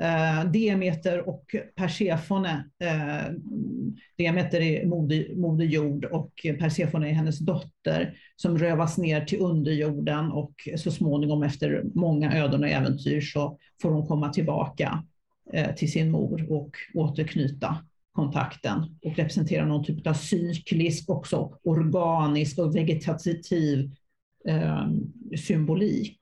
eh, 0.00 0.50
Demeter 0.50 1.28
och 1.28 1.56
Persefone. 1.74 2.70
Ehm, 2.78 3.34
Demeter 4.16 4.60
är 4.60 4.86
moder, 4.86 5.34
moder 5.36 5.64
jord 5.64 6.04
och 6.04 6.32
Persefone 6.58 7.08
är 7.08 7.12
hennes 7.12 7.38
dotter 7.38 8.18
som 8.36 8.58
rövas 8.58 8.98
ner 8.98 9.24
till 9.24 9.40
underjorden 9.40 10.32
och 10.32 10.68
så 10.76 10.90
småningom 10.90 11.42
efter 11.42 11.82
många 11.94 12.38
öden 12.38 12.62
och 12.62 12.68
äventyr 12.68 13.20
så 13.20 13.58
får 13.82 13.90
hon 13.90 14.06
komma 14.06 14.28
tillbaka 14.28 15.04
eh, 15.52 15.74
till 15.74 15.92
sin 15.92 16.10
mor 16.10 16.52
och 16.52 16.76
återknyta 16.94 17.76
kontakten 18.14 18.98
och 19.02 19.16
representerar 19.16 19.66
någon 19.66 19.84
typ 19.84 20.06
av 20.06 20.14
cyklisk, 20.14 21.10
också 21.10 21.58
organisk 21.64 22.58
och 22.58 22.76
vegetativ 22.76 23.90
eh, 24.48 24.86
symbolik. 25.46 26.20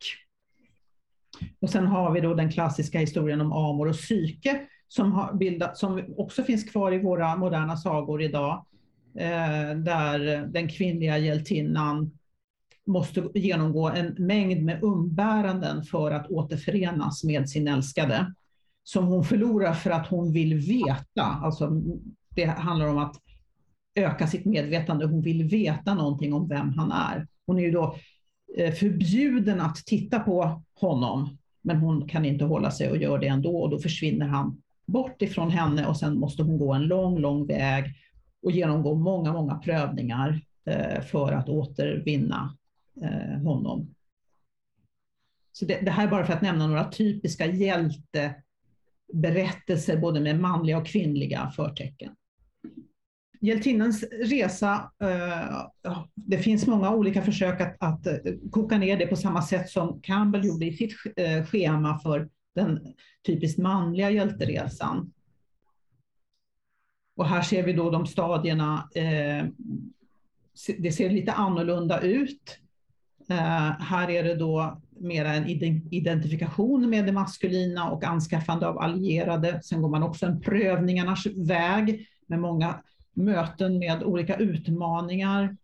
Och 1.61 1.71
sen 1.71 1.87
har 1.87 2.13
vi 2.13 2.21
då 2.21 2.35
den 2.35 2.53
klassiska 2.53 2.99
historien 2.99 3.41
om 3.41 3.53
Amor 3.53 3.89
och 3.89 3.97
Psyke 3.97 4.67
som, 4.89 5.13
har 5.13 5.35
bildat, 5.35 5.77
som 5.77 6.15
också 6.17 6.43
finns 6.43 6.65
kvar 6.65 6.93
i 6.93 6.99
våra 6.99 7.37
moderna 7.37 7.77
sagor 7.77 8.23
idag. 8.23 8.67
Eh, 9.19 9.77
där 9.77 10.47
den 10.47 10.69
kvinnliga 10.69 11.19
hjältinnan 11.19 12.19
måste 12.87 13.29
genomgå 13.35 13.89
en 13.89 14.15
mängd 14.19 14.65
med 14.65 14.83
umbäranden 14.83 15.83
för 15.83 16.11
att 16.11 16.31
återförenas 16.31 17.25
med 17.25 17.49
sin 17.49 17.69
älskade 17.69 18.35
som 18.85 19.07
hon 19.07 19.25
förlorar 19.25 19.73
för 19.73 19.91
att 19.91 20.07
hon 20.07 20.33
vill 20.33 20.55
veta. 20.55 21.23
Alltså, 21.23 21.83
det 22.35 22.45
handlar 22.45 22.87
om 22.87 22.99
att 22.99 23.17
öka 23.95 24.27
sitt 24.27 24.45
medvetande. 24.45 25.07
Hon 25.07 25.23
vill 25.23 25.45
veta 25.45 25.95
någonting 25.95 26.33
om 26.33 26.49
vem 26.49 26.69
han 26.69 26.93
är. 26.93 27.27
Hon 27.47 27.59
är 27.59 27.63
ju 27.63 27.71
då 27.71 27.97
eh, 28.57 28.75
förbjuden 28.75 29.61
att 29.61 29.77
titta 29.77 30.21
på 30.21 30.63
honom, 30.81 31.39
men 31.63 31.77
hon 31.77 32.09
kan 32.09 32.25
inte 32.25 32.45
hålla 32.45 32.71
sig 32.71 32.91
och 32.91 32.97
gör 32.97 33.19
det 33.19 33.27
ändå 33.27 33.63
och 33.63 33.71
då 33.71 33.79
försvinner 33.79 34.27
han 34.27 34.63
bort 34.87 35.23
ifrån 35.23 35.51
henne 35.51 35.87
och 35.87 35.97
sen 35.97 36.19
måste 36.19 36.43
hon 36.43 36.59
gå 36.59 36.73
en 36.73 36.83
lång, 36.83 37.19
lång 37.19 37.47
väg 37.47 37.85
och 38.43 38.53
genomgå 38.53 38.95
många, 38.95 39.33
många 39.33 39.55
prövningar 39.55 40.41
eh, 40.65 41.01
för 41.01 41.33
att 41.33 41.49
återvinna 41.49 42.57
eh, 43.03 43.43
honom. 43.43 43.95
Så 45.53 45.65
det, 45.65 45.81
det 45.81 45.91
här 45.91 46.07
är 46.07 46.11
bara 46.11 46.27
för 46.27 46.33
att 46.33 46.43
nämna 46.43 46.67
några 46.67 46.91
typiska 46.91 47.47
hjälte 47.47 48.35
berättelser 49.13 49.97
både 49.97 50.21
med 50.21 50.41
manliga 50.41 50.79
och 50.79 50.87
kvinnliga 50.87 51.53
förtecken. 51.57 52.15
Hjältinnans 53.41 54.03
resa, 54.03 54.93
eh, 55.03 55.67
det 56.15 56.39
finns 56.39 56.67
många 56.67 56.91
olika 56.91 57.23
försök 57.23 57.61
att, 57.61 57.77
att 57.79 58.07
eh, 58.07 58.15
koka 58.51 58.79
ner 58.79 58.97
det 58.97 59.07
på 59.07 59.17
samma 59.17 59.43
sätt 59.43 59.71
som 59.71 60.01
Campbell 60.03 60.45
gjorde 60.45 60.67
i 60.67 60.73
sitt 60.73 60.93
eh, 61.17 61.45
schema 61.45 61.99
för 61.99 62.29
den 62.55 62.95
typiskt 63.27 63.59
manliga 63.59 64.11
hjälteresan. 64.11 65.13
Och 67.17 67.27
här 67.27 67.43
ser 67.43 67.63
vi 67.63 67.73
då 67.73 67.91
de 67.91 68.07
stadierna, 68.07 68.89
det 70.79 70.93
ser 70.93 71.11
lite 71.11 71.33
annorlunda 71.33 72.01
ut. 72.01 72.59
Här 73.79 74.11
är 74.11 74.25
det 74.25 74.35
då 74.35 74.82
mera 75.03 75.35
en 75.35 75.49
identifikation 75.91 76.91
med 76.91 77.07
det 77.07 77.13
maskulina 77.13 77.91
och 77.91 78.05
anskaffande 78.05 78.67
av 78.67 78.79
allierade. 78.79 79.61
Sen 79.63 79.83
går 79.83 79.89
man 79.89 80.03
också 80.03 80.27
en 80.27 80.41
prövningarnas 80.41 81.27
väg 81.27 82.07
med 82.27 82.39
många 82.39 82.83
möten 83.15 83.79
med 83.79 84.03
olika 84.03 84.37
utmaningar 84.37 85.57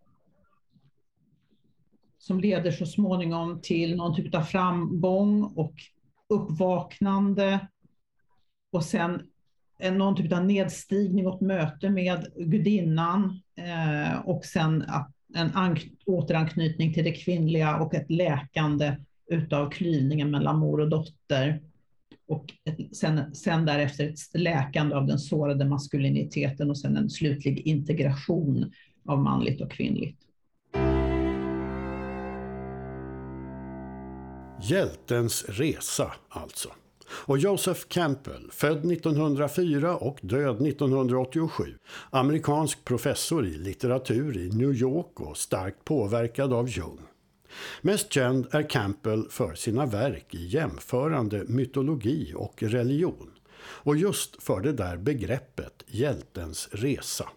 som 2.18 2.40
leder 2.40 2.70
så 2.70 2.86
småningom 2.86 3.60
till 3.62 3.96
någon 3.96 4.16
typ 4.16 4.34
av 4.34 4.42
framgång 4.42 5.42
och 5.42 5.74
uppvaknande 6.28 7.68
och 8.72 8.84
sen 8.84 9.22
någon 9.92 10.16
typ 10.16 10.32
av 10.32 10.44
nedstigning 10.44 11.26
och 11.26 11.42
möte 11.42 11.90
med 11.90 12.26
gudinnan 12.36 13.42
eh, 13.56 14.18
och 14.20 14.44
sen 14.44 14.84
en 15.34 15.76
återanknytning 16.06 16.94
till 16.94 17.04
det 17.04 17.12
kvinnliga 17.12 17.76
och 17.76 17.94
ett 17.94 18.10
läkande 18.10 18.96
utav 19.28 19.70
klyvningen 19.70 20.30
mellan 20.30 20.58
mor 20.58 20.80
och 20.80 20.88
dotter. 20.88 21.60
Och 22.28 22.44
ett, 22.64 22.96
sen, 22.96 23.34
sen 23.34 23.64
därefter 23.64 24.08
ett 24.08 24.40
läkande 24.40 24.96
av 24.96 25.06
den 25.06 25.18
sårade 25.18 25.64
maskuliniteten 25.64 26.70
och 26.70 26.78
sen 26.78 26.96
en 26.96 27.10
slutlig 27.10 27.58
integration 27.66 28.72
av 29.06 29.18
manligt 29.18 29.60
och 29.60 29.70
kvinnligt. 29.70 30.18
Hjältens 34.62 35.44
resa 35.48 36.12
alltså. 36.28 36.68
Och 37.10 37.38
Joseph 37.38 37.80
Campbell, 37.88 38.48
född 38.52 38.92
1904 38.92 39.96
och 39.96 40.18
död 40.22 40.66
1987, 40.66 41.64
amerikansk 42.10 42.84
professor 42.84 43.46
i 43.46 43.58
litteratur 43.58 44.38
i 44.38 44.48
New 44.48 44.74
York 44.74 45.20
och 45.20 45.36
starkt 45.36 45.84
påverkad 45.84 46.52
av 46.52 46.68
Jung. 46.68 47.07
Mest 47.82 48.12
känd 48.12 48.46
är 48.50 48.70
Campbell 48.70 49.28
för 49.30 49.54
sina 49.54 49.86
verk 49.86 50.34
i 50.34 50.46
jämförande 50.46 51.44
mytologi 51.44 52.32
och 52.36 52.62
religion 52.62 53.30
och 53.60 53.96
just 53.96 54.42
för 54.42 54.60
det 54.60 54.72
där 54.72 54.96
begreppet 54.96 55.84
hjältens 55.86 56.68
resa. 56.72 57.28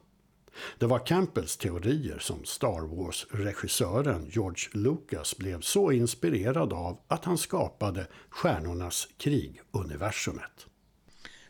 Det 0.77 0.85
var 0.85 1.05
Campbells 1.05 1.57
teorier 1.57 2.19
som 2.19 2.43
Star 2.43 2.95
Wars-regissören 2.95 4.29
George 4.31 4.69
Lucas 4.71 5.37
blev 5.37 5.61
så 5.61 5.91
inspirerad 5.91 6.73
av 6.73 6.99
att 7.07 7.25
han 7.25 7.37
skapade 7.37 8.07
Stjärnornas 8.29 9.07
krig-universumet. 9.17 10.67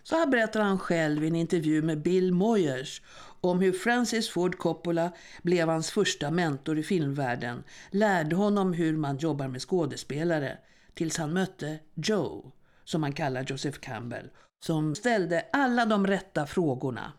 Så 0.04 0.16
här 0.16 0.28
berättar 0.28 0.62
han 0.62 0.80
själv 0.80 1.24
i 1.24 1.28
en 1.28 1.36
intervju 1.36 1.82
med 1.82 2.02
Bill 2.02 2.34
Moyers 2.34 3.02
om 3.42 3.60
hur 3.60 3.74
Francis 3.74 4.30
Ford 4.30 4.58
Coppola 4.58 5.12
blev 5.42 5.70
hans 5.70 5.92
första 5.92 6.32
mentor 6.32 6.78
i 6.78 6.84
filmvärlden, 6.84 7.64
lärde 7.92 8.36
honom 8.36 8.74
hur 8.74 8.98
man 8.98 9.18
jobbar 9.18 9.48
med 9.48 9.62
skådespelare, 9.62 10.58
tills 10.94 11.18
han 11.18 11.34
mötte 11.34 11.80
Joe, 11.94 12.52
som 12.84 13.04
han 13.04 13.12
kallar 13.14 13.46
Joseph 13.48 13.80
Campbell, 13.80 14.30
som 14.64 14.96
ställde 14.96 15.46
alla 15.52 15.86
de 15.86 16.08
rätta 16.08 16.46
frågorna. 16.46 17.12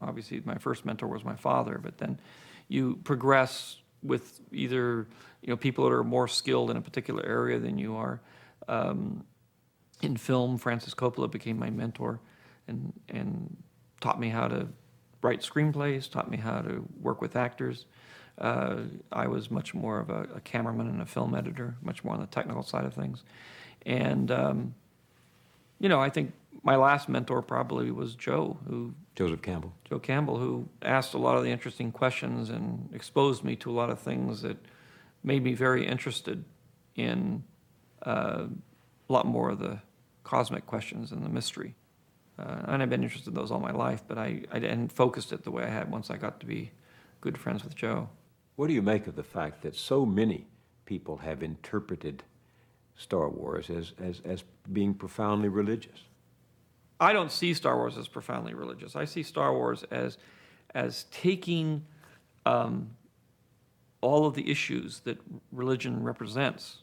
obviously 0.00 0.42
my 0.44 0.56
first 0.58 0.84
mentor 0.84 1.06
was 1.06 1.24
my 1.24 1.34
father, 1.34 1.78
but 1.78 1.98
then 1.98 2.20
you 2.68 2.96
progress 3.04 3.78
with 4.02 4.40
either 4.52 5.06
you 5.42 5.48
know 5.48 5.56
people 5.56 5.84
that 5.84 5.92
are 5.92 6.04
more 6.04 6.28
skilled 6.28 6.70
in 6.70 6.76
a 6.76 6.80
particular 6.80 7.22
area 7.22 7.58
than 7.58 7.78
you 7.78 7.96
are. 7.96 8.20
Um, 8.68 9.24
in 10.02 10.16
film, 10.16 10.58
Francis 10.58 10.94
Coppola 10.94 11.30
became 11.30 11.58
my 11.58 11.70
mentor, 11.70 12.20
and 12.68 12.92
and 13.08 13.56
taught 14.00 14.20
me 14.20 14.28
how 14.28 14.48
to 14.48 14.68
write 15.22 15.40
screenplays, 15.40 16.10
taught 16.10 16.30
me 16.30 16.36
how 16.36 16.60
to 16.60 16.86
work 17.00 17.20
with 17.20 17.36
actors. 17.36 17.86
Uh, 18.38 18.82
I 19.10 19.26
was 19.28 19.50
much 19.50 19.74
more 19.74 19.98
of 19.98 20.10
a, 20.10 20.28
a, 20.34 20.40
cameraman 20.40 20.88
and 20.88 21.00
a 21.00 21.06
film 21.06 21.34
editor, 21.34 21.76
much 21.82 22.04
more 22.04 22.14
on 22.14 22.20
the 22.20 22.26
technical 22.26 22.62
side 22.62 22.84
of 22.84 22.92
things, 22.92 23.24
and 23.86 24.30
um, 24.30 24.74
you 25.78 25.88
know 25.88 26.00
I 26.00 26.10
think 26.10 26.34
my 26.62 26.76
last 26.76 27.08
mentor 27.08 27.40
probably 27.40 27.90
was 27.90 28.14
Joe, 28.14 28.58
who 28.68 28.92
Joseph 29.14 29.40
Campbell. 29.40 29.72
Joe 29.88 29.98
Campbell, 29.98 30.38
who 30.38 30.68
asked 30.82 31.14
a 31.14 31.18
lot 31.18 31.38
of 31.38 31.44
the 31.44 31.50
interesting 31.50 31.92
questions 31.92 32.50
and 32.50 32.90
exposed 32.92 33.42
me 33.42 33.56
to 33.56 33.70
a 33.70 33.72
lot 33.72 33.88
of 33.88 33.98
things 34.00 34.42
that 34.42 34.58
made 35.24 35.42
me 35.42 35.54
very 35.54 35.86
interested 35.86 36.44
in 36.94 37.42
uh, 38.04 38.46
a 39.08 39.12
lot 39.12 39.26
more 39.26 39.50
of 39.50 39.58
the 39.58 39.80
cosmic 40.24 40.66
questions 40.66 41.12
and 41.12 41.24
the 41.24 41.28
mystery. 41.28 41.74
Uh, 42.38 42.62
and 42.68 42.82
I've 42.82 42.90
been 42.90 43.02
interested 43.02 43.30
in 43.30 43.34
those 43.34 43.50
all 43.50 43.60
my 43.60 43.72
life, 43.72 44.02
but 44.06 44.18
I, 44.18 44.42
I 44.52 44.60
hadn't 44.60 44.92
focused 44.92 45.32
it 45.32 45.42
the 45.42 45.50
way 45.50 45.64
I 45.64 45.70
had 45.70 45.90
once 45.90 46.10
I 46.10 46.16
got 46.16 46.40
to 46.40 46.46
be 46.46 46.70
good 47.20 47.38
friends 47.38 47.64
with 47.64 47.74
Joe. 47.74 48.08
What 48.56 48.68
do 48.68 48.74
you 48.74 48.82
make 48.82 49.06
of 49.06 49.16
the 49.16 49.22
fact 49.22 49.62
that 49.62 49.74
so 49.74 50.04
many 50.04 50.46
people 50.84 51.18
have 51.18 51.42
interpreted 51.42 52.22
Star 52.94 53.28
Wars 53.28 53.70
as, 53.70 53.92
as, 53.98 54.20
as 54.24 54.44
being 54.72 54.94
profoundly 54.94 55.48
religious? 55.48 56.00
I 56.98 57.12
don't 57.12 57.32
see 57.32 57.52
Star 57.54 57.76
Wars 57.76 57.98
as 57.98 58.08
profoundly 58.08 58.54
religious. 58.54 58.96
I 58.96 59.04
see 59.04 59.22
Star 59.22 59.52
Wars 59.52 59.84
as 59.90 60.18
as 60.74 61.06
taking 61.10 61.82
um, 62.44 62.90
all 64.02 64.26
of 64.26 64.34
the 64.34 64.50
issues 64.50 65.00
that 65.00 65.18
religion 65.50 66.02
represents 66.02 66.82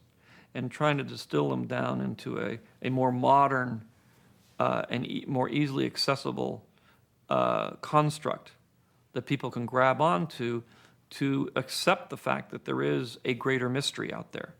and 0.55 0.71
trying 0.71 0.97
to 0.97 1.03
distill 1.03 1.49
them 1.49 1.67
down 1.67 2.01
into 2.01 2.39
a, 2.39 2.59
a 2.81 2.89
more 2.89 3.11
modern 3.11 3.83
uh, 4.59 4.83
and 4.89 5.05
e- 5.05 5.25
more 5.27 5.49
easily 5.49 5.85
accessible 5.85 6.65
uh, 7.29 7.71
construct 7.81 8.51
that 9.13 9.25
people 9.25 9.51
can 9.51 9.65
grab 9.65 10.01
onto 10.01 10.63
to 11.09 11.49
accept 11.55 12.09
the 12.09 12.17
fact 12.17 12.51
that 12.51 12.65
there 12.65 12.81
is 12.81 13.17
a 13.23 13.33
greater 13.33 13.69
mystery 13.69 14.11
out 14.11 14.31
there. 14.31 14.55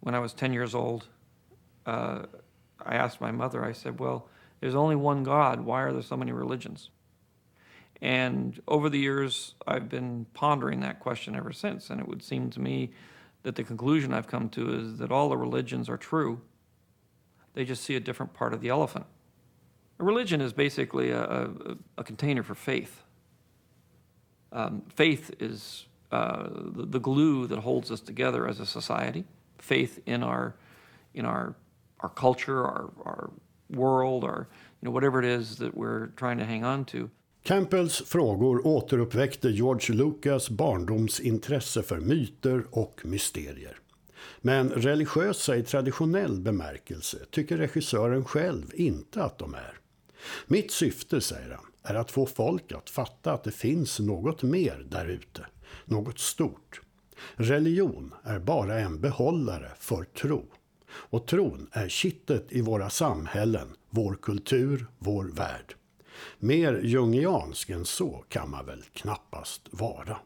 When 0.00 0.14
I 0.14 0.18
was 0.18 0.32
10 0.32 0.52
years 0.52 0.74
old, 0.74 1.06
uh, 1.86 2.24
I 2.84 2.96
asked 2.96 3.20
my 3.20 3.30
mother, 3.30 3.64
I 3.64 3.72
said, 3.72 4.00
Well, 4.00 4.28
there's 4.60 4.74
only 4.74 4.96
one 4.96 5.22
God. 5.22 5.60
Why 5.60 5.82
are 5.82 5.92
there 5.92 6.02
so 6.02 6.16
many 6.16 6.32
religions? 6.32 6.90
And 8.00 8.60
over 8.66 8.90
the 8.90 8.98
years, 8.98 9.54
I've 9.66 9.88
been 9.88 10.26
pondering 10.34 10.80
that 10.80 11.00
question 11.00 11.34
ever 11.34 11.52
since. 11.52 11.88
And 11.88 12.00
it 12.00 12.08
would 12.08 12.22
seem 12.22 12.50
to 12.50 12.60
me 12.60 12.90
that 13.44 13.54
the 13.54 13.64
conclusion 13.64 14.12
I've 14.12 14.26
come 14.26 14.48
to 14.50 14.74
is 14.74 14.98
that 14.98 15.12
all 15.12 15.28
the 15.28 15.36
religions 15.36 15.88
are 15.88 15.96
true. 15.96 16.40
They 17.54 17.64
just 17.64 17.82
see 17.84 17.96
a 17.96 18.00
different 18.00 18.34
part 18.34 18.52
of 18.52 18.60
the 18.60 18.68
elephant. 18.68 19.06
Religion 19.98 20.40
is 20.40 20.52
basically 20.52 21.10
a, 21.10 21.22
a, 21.22 21.48
a 21.98 22.04
container 22.04 22.42
for 22.42 22.54
faith. 22.54 23.02
Um, 24.52 24.82
faith 24.94 25.30
is 25.40 25.86
uh, 26.12 26.48
the, 26.48 26.86
the 26.86 27.00
glue 27.00 27.46
that 27.46 27.60
holds 27.60 27.90
us 27.90 28.00
together 28.00 28.48
as 28.48 28.60
a 28.60 28.66
society. 28.66 29.24
Faith 29.58 30.00
in 30.06 30.22
our, 30.22 30.54
in 31.14 31.24
our, 31.24 31.54
our 32.00 32.08
culture, 32.08 32.64
our, 32.64 32.90
our 33.04 33.30
world 33.70 34.24
or 34.24 34.48
you 34.80 34.86
know, 34.86 34.92
whatever 34.92 35.18
it 35.18 35.24
is 35.24 35.56
that 35.56 35.76
we're 35.76 36.08
trying 36.16 36.38
to 36.38 36.44
hang 36.44 36.64
on 36.64 36.84
to. 36.86 37.10
Campbells 37.42 38.02
frågor 38.06 38.66
återuppväckte 38.66 39.50
George 39.50 39.92
Lucas 39.92 40.50
barndomsintresse 40.50 41.82
för 41.82 42.00
myter 42.00 42.64
och 42.70 43.00
mysterier. 43.04 43.83
Men 44.40 44.70
religiösa 44.70 45.56
i 45.56 45.62
traditionell 45.62 46.40
bemärkelse 46.40 47.18
tycker 47.30 47.56
regissören 47.56 48.24
själv 48.24 48.70
inte 48.74 49.24
att 49.24 49.38
de 49.38 49.54
är. 49.54 49.78
Mitt 50.46 50.70
syfte, 50.70 51.20
säger 51.20 51.50
han, 51.50 51.66
är 51.82 51.94
att 51.94 52.10
få 52.10 52.26
folk 52.26 52.72
att 52.72 52.90
fatta 52.90 53.32
att 53.32 53.44
det 53.44 53.52
finns 53.52 54.00
något 54.00 54.42
mer 54.42 54.86
där 54.88 55.06
ute, 55.06 55.46
något 55.84 56.18
stort. 56.18 56.80
Religion 57.34 58.14
är 58.22 58.38
bara 58.38 58.80
en 58.80 59.00
behållare 59.00 59.70
för 59.78 60.04
tro. 60.04 60.44
Och 60.90 61.26
tron 61.26 61.68
är 61.72 61.88
kittet 61.88 62.46
i 62.48 62.60
våra 62.60 62.90
samhällen, 62.90 63.68
vår 63.90 64.14
kultur, 64.22 64.86
vår 64.98 65.24
värld. 65.24 65.74
Mer 66.38 66.80
jungiansk 66.84 67.70
än 67.70 67.84
så 67.84 68.24
kan 68.28 68.50
man 68.50 68.66
väl 68.66 68.82
knappast 68.92 69.62
vara. 69.70 70.16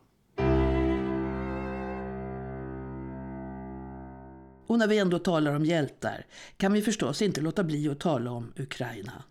Och 4.68 4.78
när 4.78 4.87
vi 4.87 4.98
ändå 4.98 5.18
talar 5.18 5.54
om 5.54 5.64
hjältar 5.64 6.26
kan 6.57 6.72
vi 6.72 6.83
förstås 6.83 7.22
inte 7.22 7.40
låta 7.40 7.64
bli 7.64 7.88
att 7.88 8.00
tala 8.00 8.31
om 8.31 8.52
Ukraina. 8.57 9.22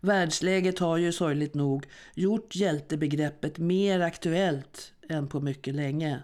Världsläget 0.00 0.78
har 0.78 0.96
ju 0.96 1.12
sorgligt 1.12 1.54
nog 1.54 1.86
gjort 2.14 2.56
hjältebegreppet 2.56 3.58
mer 3.58 4.00
aktuellt 4.00 4.92
än 5.08 5.28
på 5.28 5.40
mycket 5.40 5.74
länge. 5.74 6.22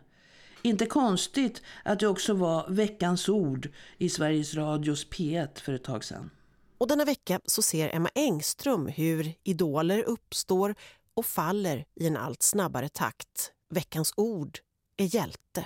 Inte 0.62 0.87
konstigt 0.87 1.62
att 1.85 2.00
det 2.00 2.06
också 2.06 2.35
var 2.35 2.66
veckans 2.68 3.28
ord 3.28 3.68
i 3.98 4.09
Sveriges 4.09 4.54
Radios 4.54 5.06
P1 5.06 5.61
för 5.61 5.72
ett 5.72 5.85
tag 5.85 6.04
sedan. 6.04 6.30
Och 6.78 6.88
denna 6.88 7.04
vecka 7.04 7.40
så 7.44 7.62
ser 7.62 7.94
Emma 7.94 8.09
Engström 8.14 8.87
hur 8.87 9.32
idoler 9.44 10.02
uppstår 10.02 10.74
och 11.14 11.26
faller 11.26 11.85
i 12.00 12.06
en 12.06 12.16
allt 12.16 12.42
snabbare 12.42 12.88
takt. 12.88 13.52
Veckans 13.70 14.12
ord 14.16 14.59
är 14.96 15.14
hjälte. 15.14 15.64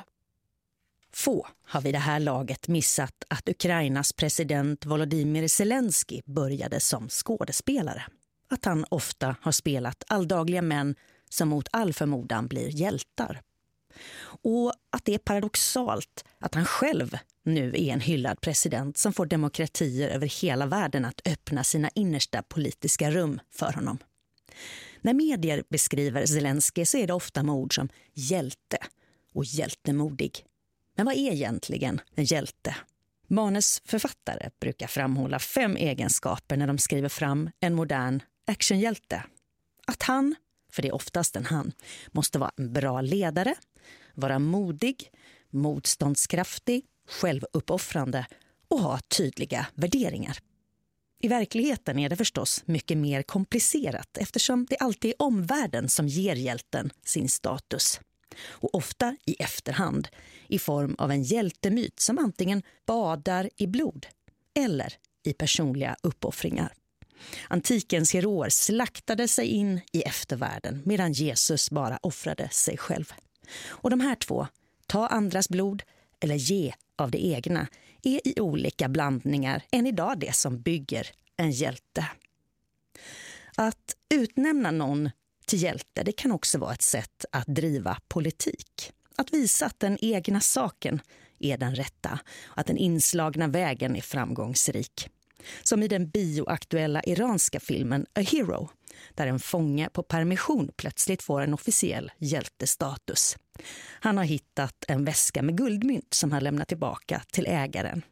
Få 1.13 1.47
har 1.63 1.81
vid 1.81 1.95
det 1.95 1.99
här 1.99 2.21
laget 2.21 2.69
missat 2.69 3.25
att 3.29 3.49
Ukrainas 3.49 4.13
president 4.13 4.87
Volodymyr 4.87 5.49
Zelensky 5.49 6.21
började 6.25 6.81
som 6.81 7.09
skådespelare. 7.09 8.03
Att 8.49 8.65
han 8.65 8.85
ofta 8.89 9.37
har 9.41 9.53
spelat 9.53 10.05
alldagliga 10.07 10.63
män 10.63 10.95
som 11.29 11.49
mot 11.49 11.69
all 11.73 11.93
förmodan 11.93 12.47
blir 12.47 12.69
hjältar. 12.69 13.41
Och 14.43 14.73
att 14.91 15.05
det 15.05 15.15
är 15.15 15.19
paradoxalt 15.19 16.25
att 16.39 16.55
han 16.55 16.65
själv 16.65 17.17
nu 17.45 17.69
är 17.69 17.93
en 17.93 18.01
hyllad 18.01 18.41
president 18.41 18.99
som 18.99 19.13
får 19.13 19.27
demokratier 19.27 20.09
över 20.09 20.27
hela 20.27 20.67
världen 20.67 21.05
att 21.05 21.21
öppna 21.29 21.65
sina 21.65 21.91
innersta 21.95 22.43
politiska 22.43 23.11
rum 23.11 23.41
för 23.51 23.73
honom. 23.73 23.99
När 25.01 25.15
medier 25.15 25.65
beskriver 25.69 26.27
Zelensky 26.27 26.85
så 26.85 26.99
är 26.99 27.07
det 27.07 27.13
ofta 27.13 27.43
med 27.43 27.55
ord 27.55 27.75
som 27.75 27.89
hjälte 28.15 28.79
och 29.35 29.45
hjältemodig. 29.45 30.45
Men 31.01 31.07
vad 31.07 31.15
är 31.15 31.33
egentligen 31.33 32.01
en 32.15 32.25
hjälte? 32.25 32.77
Manusförfattare 33.29 34.51
brukar 34.61 34.87
framhålla 34.87 35.39
fem 35.39 35.77
egenskaper 35.77 36.57
när 36.57 36.67
de 36.67 36.79
skriver 36.79 37.09
fram 37.09 37.51
en 37.61 37.75
modern 37.75 38.23
actionhjälte. 38.47 39.25
Att 39.87 40.03
han, 40.03 40.35
för 40.73 40.83
det 40.83 40.89
är 40.89 40.95
oftast 40.95 41.37
en 41.37 41.45
han, 41.45 41.73
måste 42.11 42.39
vara 42.39 42.51
en 42.57 42.73
bra 42.73 43.01
ledare, 43.01 43.55
vara 44.15 44.39
modig, 44.39 45.11
motståndskraftig, 45.51 46.85
självuppoffrande 47.09 48.27
och 48.69 48.81
ha 48.81 48.99
tydliga 48.99 49.67
värderingar. 49.75 50.39
I 51.21 51.29
verkligheten 51.29 51.99
är 51.99 52.09
det 52.09 52.17
förstås 52.17 52.63
mycket 52.67 52.99
mer 52.99 53.23
komplicerat 53.23 54.19
eftersom 54.19 54.67
det 54.71 54.77
alltid 54.77 55.11
är 55.11 55.23
omvärlden 55.23 55.89
som 55.89 56.09
ger 56.09 56.37
hjälten 56.37 56.91
sin 57.05 57.29
status. 57.29 58.01
Och 58.39 58.75
ofta 58.75 59.17
i 59.27 59.35
efterhand, 59.35 60.09
i 60.49 60.59
form 60.59 60.95
av 60.99 61.11
en 61.11 61.23
hjältemyt 61.23 62.01
som 62.01 62.19
antingen 62.19 62.63
badar 62.87 63.51
i 63.57 63.67
blod 63.67 64.07
eller 64.55 64.95
i 65.23 65.33
personliga 65.33 65.97
uppoffringar. 66.03 66.73
Antikens 67.49 68.13
heroer 68.13 68.49
slaktade 68.49 69.29
sig 69.29 69.47
in 69.47 69.81
i 69.93 70.03
eftervärlden 70.03 70.83
medan 70.85 71.13
Jesus 71.13 71.71
bara 71.71 71.99
offrade 72.03 72.49
sig 72.49 72.79
själv. 72.79 73.13
Och 73.69 73.91
de 73.91 74.01
här 74.01 74.15
två, 74.15 74.47
ta 74.87 75.07
andras 75.07 75.49
blod 75.49 75.83
eller 76.21 76.35
ge 76.35 76.75
av 76.97 77.11
det 77.11 77.27
egna, 77.27 77.67
är 78.03 78.29
i 78.29 78.41
olika 78.41 78.89
blandningar 78.89 79.63
än 79.73 79.87
idag 79.87 80.19
det 80.19 80.35
som 80.35 80.61
bygger 80.61 81.07
en 81.37 81.51
hjälte. 81.51 82.07
Att 83.57 83.97
utnämna 84.09 84.71
någon 84.71 85.11
till 85.51 85.63
hjälte 85.63 86.03
det 86.03 86.13
kan 86.13 86.33
också 86.33 86.59
vara 86.59 86.73
ett 86.73 86.83
sätt 86.83 87.25
att 87.33 87.47
driva 87.47 87.99
politik. 88.09 88.93
Att 89.17 89.33
visa 89.33 89.67
att 89.67 89.81
den 89.81 89.99
egna 90.01 90.41
saken 90.41 91.01
är 91.39 91.59
den 91.59 91.75
rätta 91.75 92.19
och 92.45 92.59
att 92.59 92.67
den 92.67 92.77
inslagna 92.77 93.49
vägen 93.49 93.97
är 93.97 94.01
framgångsrik. 94.01 95.09
Som 95.63 95.83
i 95.83 95.89
den 95.89 96.09
bioaktuella 96.09 97.03
iranska 97.03 97.61
filmen 97.61 98.07
A 98.15 98.21
Hero 98.21 98.71
där 99.15 99.27
en 99.27 99.41
fånge 99.41 99.89
på 99.93 100.03
permission 100.03 100.71
plötsligt 100.77 101.23
får 101.23 101.41
en 101.41 101.55
officiell 101.55 102.13
hjältestatus. 102.19 103.37
Han 104.01 104.17
har 104.17 104.25
hittat 104.25 104.85
en 104.89 105.05
väska 105.05 105.43
med 105.43 105.57
guldmynt 105.57 106.15
som 106.15 106.33
han 106.33 106.45
lämnat 106.45 106.69
tillbaka 106.69 107.23
till 107.33 107.47
ägaren. 107.47 108.03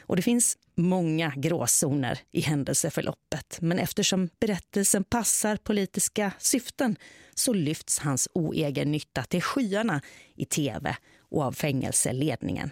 Och 0.00 0.16
det 0.16 0.22
finns 0.22 0.58
många 0.78 1.32
gråzoner 1.36 2.18
i 2.32 2.40
händelseförloppet 2.40 3.58
men 3.60 3.78
eftersom 3.78 4.28
berättelsen 4.40 5.04
passar 5.04 5.56
politiska 5.56 6.32
syften 6.38 6.96
så 7.34 7.52
lyfts 7.52 7.98
hans 7.98 8.28
oegennytta 8.34 9.22
till 9.22 9.42
skyarna 9.42 10.00
i 10.34 10.44
tv 10.44 10.96
och 11.20 11.42
av 11.42 11.52
fängelseledningen. 11.52 12.70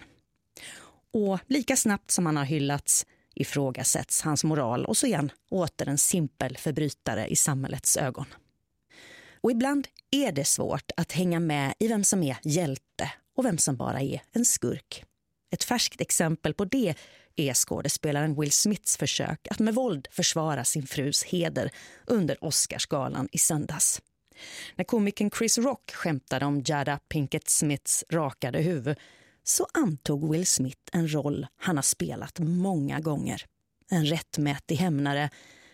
Och 1.13 1.39
lika 1.47 1.75
snabbt 1.75 2.11
som 2.11 2.25
han 2.25 2.37
har 2.37 2.45
hyllats 2.45 3.05
ifrågasätts 3.35 4.21
hans 4.21 4.43
moral 4.43 4.85
och 4.85 4.97
så 4.97 5.07
är 5.07 5.15
han 5.15 5.31
åter 5.49 5.89
en 5.89 5.97
simpel 5.97 6.57
förbrytare 6.57 7.27
i 7.27 7.35
samhällets 7.35 7.97
ögon. 7.97 8.25
Och 9.41 9.51
ibland 9.51 9.87
är 10.11 10.31
det 10.31 10.45
svårt 10.45 10.91
att 10.97 11.11
hänga 11.11 11.39
med 11.39 11.73
i 11.79 11.87
vem 11.87 12.03
som 12.03 12.23
är 12.23 12.37
hjälte 12.43 13.11
och 13.35 13.45
vem 13.45 13.57
som 13.57 13.75
bara 13.75 14.01
är 14.01 14.21
en 14.31 14.45
skurk. 14.45 15.06
Ett 15.51 15.63
färskt 15.63 16.01
exempel 16.01 16.53
på 16.53 16.65
det 16.65 16.95
är 17.35 17.53
skådespelaren 17.53 18.39
Will 18.39 18.51
Smiths 18.51 18.97
försök 18.97 19.47
att 19.51 19.59
med 19.59 19.75
våld 19.75 20.07
försvara 20.11 20.63
sin 20.63 20.87
frus 20.87 21.23
heder 21.23 21.71
under 22.05 22.43
Oscarsgalan 22.43 23.29
i 23.31 23.37
söndags. 23.37 24.01
När 24.75 24.85
komikern 24.85 25.31
Chris 25.31 25.57
Rock 25.57 25.91
skämtade 25.91 26.45
om 26.45 26.63
Jada 26.65 26.99
Pinkett 27.09 27.49
Smiths 27.49 28.03
rakade 28.09 28.59
huvud 28.59 28.97
så 29.43 29.67
antog 29.73 30.31
Will 30.31 30.47
Smith 30.47 30.81
en 30.91 31.13
roll 31.13 31.47
han 31.57 31.75
har 31.75 31.83
spelat 31.83 32.39
många 32.39 32.99
gånger. 32.99 33.45
En 33.89 34.05
rättmätig 34.05 34.75
hämnare, 34.75 35.29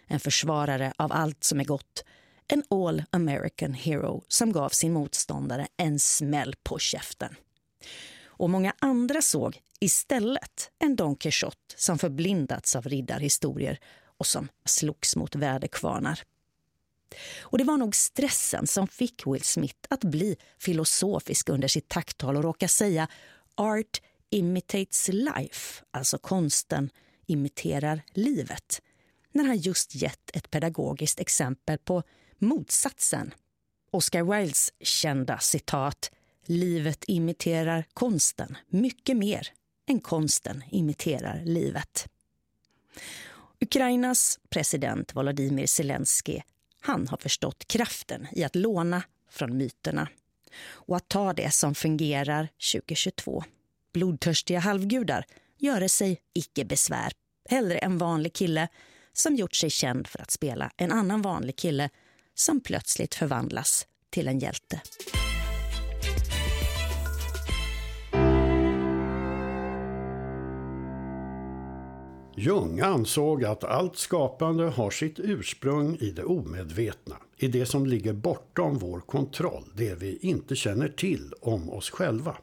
en 0.07 0.19
försvarare 0.19 0.93
av 0.97 1.11
allt 1.11 1.43
som 1.43 1.59
är 1.59 1.65
gott. 1.65 2.03
En 2.47 2.63
all 2.69 3.03
American 3.09 3.73
hero 3.73 4.23
som 4.27 4.51
gav 4.51 4.69
sin 4.69 4.93
motståndare 4.93 5.67
en 5.77 5.99
smäll 5.99 6.55
på 6.63 6.79
käften. 6.79 7.35
Och 8.37 8.49
många 8.49 8.73
andra 8.79 9.21
såg 9.21 9.59
istället 9.79 10.71
en 10.79 10.95
Don 10.95 11.15
Quixote 11.15 11.57
som 11.75 11.97
förblindats 11.97 12.75
av 12.75 12.87
riddarhistorier 12.87 13.79
och 14.17 14.27
som 14.27 14.47
slogs 14.65 15.15
mot 15.15 15.35
väderkvarnar. 15.35 16.19
Och 17.41 17.57
det 17.57 17.63
var 17.63 17.77
nog 17.77 17.95
stressen 17.95 18.67
som 18.67 18.87
fick 18.87 19.27
Will 19.27 19.43
Smith 19.43 19.79
att 19.89 20.03
bli 20.03 20.37
filosofisk 20.59 21.49
under 21.49 21.67
sitt 21.67 21.89
tacktal 21.89 22.37
och 22.37 22.43
råka 22.43 22.67
säga 22.67 23.07
Art 23.55 24.01
imitates 24.29 25.07
life, 25.07 25.83
alltså 25.91 26.17
konsten 26.17 26.89
imiterar 27.25 28.01
livet. 28.13 28.81
När 29.31 29.43
han 29.43 29.57
just 29.57 29.95
gett 29.95 30.29
ett 30.33 30.51
pedagogiskt 30.51 31.19
exempel 31.19 31.77
på 31.77 32.03
motsatsen. 32.39 33.33
Oscar 33.91 34.23
Wildes 34.23 34.73
kända 34.79 35.39
citat 35.39 36.11
Livet 36.45 37.03
imiterar 37.07 37.85
konsten 37.93 38.57
mycket 38.67 39.17
mer 39.17 39.47
än 39.87 39.99
konsten 39.99 40.63
imiterar 40.71 41.41
livet. 41.45 42.07
Ukrainas 43.61 44.39
president 44.49 45.15
Volodymyr 45.15 45.65
Zelensky 45.65 46.41
han 46.81 47.07
har 47.07 47.17
förstått 47.17 47.67
kraften 47.67 48.27
i 48.31 48.43
att 48.43 48.55
låna 48.55 49.03
från 49.29 49.57
myterna 49.57 50.07
och 50.67 50.97
att 50.97 51.07
ta 51.07 51.33
det 51.33 51.53
som 51.53 51.75
fungerar 51.75 52.49
2022. 52.73 53.43
Blodtörstiga 53.93 54.59
halvgudar 54.59 55.25
göre 55.57 55.89
sig 55.89 56.21
icke 56.33 56.65
besvär. 56.65 57.11
Hellre 57.49 57.77
en 57.77 57.97
vanlig 57.97 58.33
kille 58.33 58.67
som 59.13 59.35
gjort 59.35 59.55
sig 59.55 59.69
känd 59.69 60.07
för 60.07 60.21
att 60.21 60.31
spela 60.31 60.71
en 60.77 60.91
annan 60.91 61.21
vanlig 61.21 61.55
kille 61.55 61.89
som 62.35 62.59
plötsligt 62.59 63.15
förvandlas 63.15 63.87
till 64.09 64.27
en 64.27 64.39
hjälte. 64.39 64.81
Jung 72.35 72.79
ansåg 72.79 73.45
att 73.45 73.63
allt 73.63 73.97
skapande 73.97 74.63
har 74.63 74.91
sitt 74.91 75.19
ursprung 75.19 75.97
i 75.99 76.11
det 76.11 76.23
omedvetna, 76.23 77.15
i 77.37 77.47
det 77.47 77.65
som 77.65 77.85
ligger 77.85 78.13
bortom 78.13 78.77
vår 78.77 78.99
kontroll, 78.99 79.63
det 79.75 79.95
vi 79.95 80.17
inte 80.21 80.55
känner 80.55 80.87
till 80.87 81.33
om 81.41 81.69
oss 81.69 81.89
själva. 81.89 82.37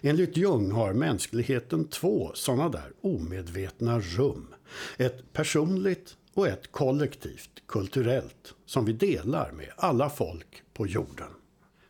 Enligt 0.00 0.36
Jung 0.36 0.72
har 0.72 0.92
mänskligheten 0.92 1.88
två 1.88 2.30
sådana 2.34 2.68
där 2.68 2.92
omedvetna 3.00 4.00
rum. 4.00 4.54
Ett 4.96 5.32
personligt 5.32 6.16
och 6.34 6.48
ett 6.48 6.72
kollektivt, 6.72 7.50
kulturellt, 7.66 8.54
som 8.66 8.84
vi 8.84 8.92
delar 8.92 9.52
med 9.52 9.68
alla 9.76 10.10
folk 10.10 10.62
på 10.74 10.86
jorden. 10.86 11.28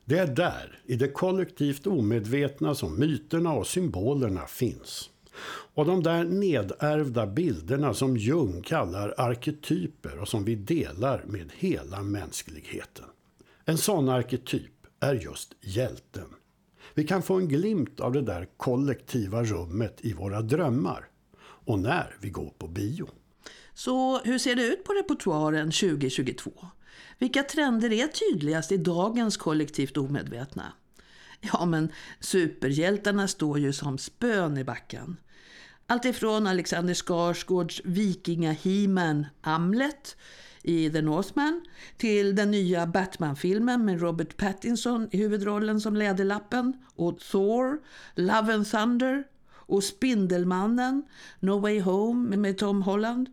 Det 0.04 0.18
är 0.18 0.26
där, 0.26 0.82
i 0.86 0.96
det 0.96 1.08
kollektivt 1.08 1.86
omedvetna, 1.86 2.74
som 2.74 2.98
myterna 2.98 3.52
och 3.52 3.66
symbolerna 3.66 4.46
finns. 4.46 5.09
Och 5.74 5.86
de 5.86 6.02
där 6.02 6.24
nedärvda 6.24 7.26
bilderna 7.26 7.94
som 7.94 8.16
Jung 8.16 8.62
kallar 8.62 9.14
arketyper 9.16 10.18
och 10.18 10.28
som 10.28 10.44
vi 10.44 10.54
delar 10.54 11.24
med 11.26 11.50
hela 11.56 12.02
mänskligheten. 12.02 13.04
En 13.64 13.78
sån 13.78 14.08
arketyp 14.08 14.72
är 15.00 15.14
just 15.14 15.54
hjälten. 15.60 16.26
Vi 16.94 17.06
kan 17.06 17.22
få 17.22 17.34
en 17.34 17.48
glimt 17.48 18.00
av 18.00 18.12
det 18.12 18.22
där 18.22 18.48
kollektiva 18.56 19.44
rummet 19.44 19.98
i 20.00 20.12
våra 20.12 20.42
drömmar 20.42 21.04
och 21.42 21.78
när 21.78 22.16
vi 22.20 22.30
går 22.30 22.52
på 22.58 22.68
bio. 22.68 23.08
Så 23.74 24.18
hur 24.18 24.38
ser 24.38 24.54
det 24.54 24.66
ut 24.66 24.84
på 24.84 24.92
repertoaren 24.92 25.70
2022? 25.70 26.52
Vilka 27.18 27.42
trender 27.42 27.92
är 27.92 28.06
tydligast 28.06 28.72
i 28.72 28.76
dagens 28.76 29.36
kollektivt 29.36 29.96
omedvetna? 29.96 30.72
Ja, 31.40 31.64
men 31.66 31.92
superhjältarna 32.20 33.28
står 33.28 33.58
ju 33.58 33.72
som 33.72 33.98
spön 33.98 34.58
i 34.58 34.64
backen. 34.64 35.16
Allt 35.90 36.04
ifrån 36.04 36.46
Alexander 36.46 36.94
Skarsgårds 36.94 37.80
Vikingahe-man 37.84 39.26
Amlet 39.40 40.16
i 40.62 40.90
The 40.90 41.02
Northman 41.02 41.60
till 41.96 42.36
den 42.36 42.50
nya 42.50 42.86
Batman-filmen 42.86 43.84
med 43.84 44.00
Robert 44.00 44.36
Pattinson 44.36 45.08
i 45.10 45.16
huvudrollen 45.16 45.80
som 45.80 45.96
Läderlappen 45.96 46.72
och 46.94 47.18
Thor, 47.18 47.80
Love 48.14 48.54
and 48.54 48.70
Thunder 48.70 49.24
och 49.50 49.84
Spindelmannen, 49.84 51.02
No 51.40 51.58
Way 51.58 51.80
Home 51.80 52.36
med 52.36 52.58
Tom 52.58 52.82
Holland 52.82 53.28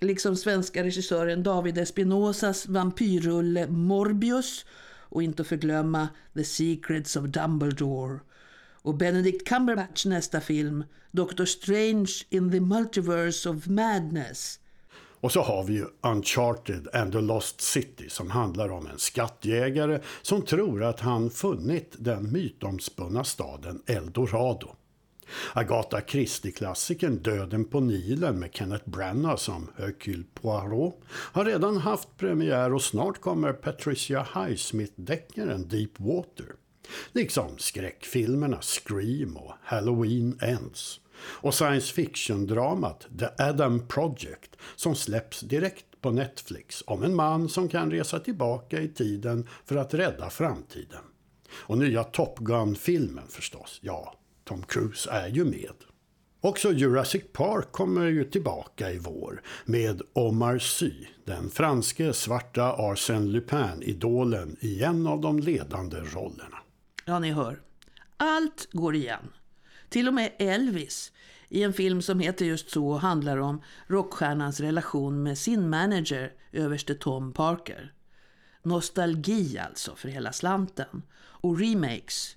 liksom 0.00 0.36
svenska 0.36 0.84
regissören 0.84 1.42
David 1.42 1.78
Espinosas 1.78 2.68
vampyrrulle 2.68 3.66
Morbius 3.66 4.64
och 5.00 5.22
inte 5.22 5.42
att 5.42 5.48
förglömma 5.48 6.08
The 6.34 6.44
Secrets 6.44 7.16
of 7.16 7.24
Dumbledore. 7.24 8.20
Och 8.88 8.94
Benedict 8.94 9.48
Cumberbatchs 9.48 10.06
nästa 10.06 10.40
film, 10.40 10.84
Doctor 11.10 11.44
Strange 11.44 12.10
in 12.30 12.50
the 12.50 12.60
Multiverse 12.60 13.50
of 13.50 13.66
Madness. 13.66 14.60
Och 15.20 15.32
så 15.32 15.42
har 15.42 15.64
vi 15.64 15.74
ju 15.74 15.86
Uncharted 16.02 16.88
and 16.92 17.12
the 17.12 17.20
Lost 17.20 17.60
City 17.60 18.08
som 18.08 18.30
handlar 18.30 18.68
om 18.68 18.86
en 18.86 18.98
skattjägare 18.98 20.00
som 20.22 20.42
tror 20.42 20.82
att 20.82 21.00
han 21.00 21.30
funnit 21.30 21.96
den 21.98 22.32
mytomspunna 22.32 23.24
staden 23.24 23.82
Eldorado. 23.86 24.68
Agatha 25.52 26.00
Christie-klassikern 26.00 27.16
Döden 27.16 27.64
på 27.64 27.80
Nilen 27.80 28.38
med 28.38 28.50
Kenneth 28.52 28.88
Branagh 28.88 29.36
som 29.36 29.70
Hercule 29.78 30.24
Poirot 30.34 31.00
har 31.10 31.44
redan 31.44 31.76
haft 31.76 32.16
premiär 32.16 32.74
och 32.74 32.82
snart 32.82 33.20
kommer 33.20 33.52
Patricia 33.52 34.26
Highsmith-deckaren 34.34 35.68
Deep 35.68 36.00
Water. 36.00 36.46
Liksom 37.12 37.58
skräckfilmerna 37.58 38.58
Scream 38.62 39.36
och 39.36 39.52
Halloween 39.62 40.38
Ends. 40.42 41.00
Och 41.20 41.54
science 41.54 41.94
fiction-dramat 41.94 43.06
The 43.18 43.26
Adam 43.38 43.88
Project 43.88 44.56
som 44.76 44.94
släpps 44.94 45.40
direkt 45.40 46.00
på 46.00 46.10
Netflix 46.10 46.84
om 46.86 47.02
en 47.02 47.14
man 47.14 47.48
som 47.48 47.68
kan 47.68 47.90
resa 47.90 48.18
tillbaka 48.18 48.80
i 48.80 48.88
tiden 48.88 49.48
för 49.64 49.76
att 49.76 49.94
rädda 49.94 50.30
framtiden. 50.30 51.02
Och 51.52 51.78
nya 51.78 52.04
Top 52.04 52.38
Gun-filmen 52.38 53.28
förstås, 53.28 53.78
ja, 53.82 54.14
Tom 54.44 54.62
Cruise 54.62 55.10
är 55.10 55.28
ju 55.28 55.44
med. 55.44 55.74
Också 56.40 56.72
Jurassic 56.72 57.22
Park 57.32 57.72
kommer 57.72 58.06
ju 58.06 58.24
tillbaka 58.24 58.92
i 58.92 58.98
vår 58.98 59.42
med 59.64 60.02
Omar 60.12 60.58
Sy, 60.58 60.92
den 61.24 61.50
franske 61.50 62.12
svarta 62.12 62.76
Arsène 62.76 63.28
Lupin-idolen 63.28 64.56
i 64.60 64.82
en 64.82 65.06
av 65.06 65.20
de 65.20 65.38
ledande 65.38 65.96
rollerna. 65.96 66.57
Ja, 67.08 67.18
ni 67.18 67.32
hör. 67.32 67.60
Allt 68.16 68.68
går 68.72 68.94
igen. 68.94 69.32
Till 69.88 70.08
och 70.08 70.14
med 70.14 70.32
Elvis 70.38 71.12
i 71.48 71.62
en 71.62 71.72
film 71.72 72.02
som 72.02 72.20
heter 72.20 72.44
just 72.46 72.70
så 72.70 72.96
handlar 72.96 73.36
om 73.38 73.62
rockstjärnans 73.86 74.60
relation 74.60 75.22
med 75.22 75.38
sin 75.38 75.70
manager, 75.70 76.32
överste 76.52 76.94
Tom 76.94 77.32
Parker. 77.32 77.92
Nostalgi 78.62 79.58
alltså 79.58 79.96
för 79.96 80.08
hela 80.08 80.32
slanten. 80.32 81.02
Och 81.18 81.58
remakes. 81.58 82.36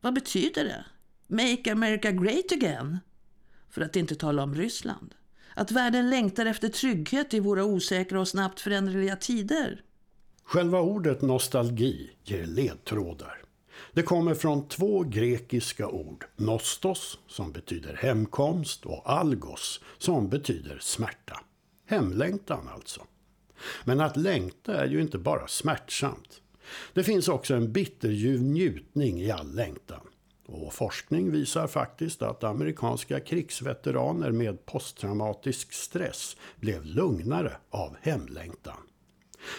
Vad 0.00 0.14
betyder 0.14 0.64
det? 0.64 0.84
Make 1.26 1.72
America 1.72 2.10
Great 2.10 2.52
Again? 2.52 2.98
För 3.68 3.80
att 3.80 3.96
inte 3.96 4.14
tala 4.14 4.42
om 4.42 4.54
Ryssland. 4.54 5.14
Att 5.54 5.70
världen 5.70 6.10
längtar 6.10 6.46
efter 6.46 6.68
trygghet 6.68 7.34
i 7.34 7.40
våra 7.40 7.64
osäkra 7.64 8.20
och 8.20 8.28
snabbt 8.28 8.60
föränderliga 8.60 9.16
tider. 9.16 9.82
Själva 10.44 10.80
ordet 10.80 11.22
nostalgi 11.22 12.10
ger 12.24 12.46
ledtrådar. 12.46 13.49
Det 13.92 14.02
kommer 14.02 14.34
från 14.34 14.68
två 14.68 15.02
grekiska 15.02 15.88
ord, 15.88 16.24
nostos 16.36 17.18
som 17.26 17.52
betyder 17.52 17.94
hemkomst 17.94 18.86
och 18.86 19.10
algos 19.10 19.80
som 19.98 20.28
betyder 20.28 20.78
smärta. 20.80 21.40
Hemlängtan 21.86 22.68
alltså. 22.74 23.02
Men 23.84 24.00
att 24.00 24.16
längta 24.16 24.74
är 24.74 24.86
ju 24.86 25.00
inte 25.00 25.18
bara 25.18 25.48
smärtsamt. 25.48 26.40
Det 26.94 27.04
finns 27.04 27.28
också 27.28 27.54
en 27.54 27.72
bitterljuv 27.72 28.42
njutning 28.42 29.20
i 29.20 29.30
all 29.30 29.54
längtan. 29.54 30.00
Och 30.46 30.74
forskning 30.74 31.30
visar 31.30 31.66
faktiskt 31.66 32.22
att 32.22 32.44
amerikanska 32.44 33.20
krigsveteraner 33.20 34.30
med 34.30 34.66
posttraumatisk 34.66 35.72
stress 35.72 36.36
blev 36.56 36.84
lugnare 36.84 37.56
av 37.70 37.96
hemlängtan. 38.02 38.89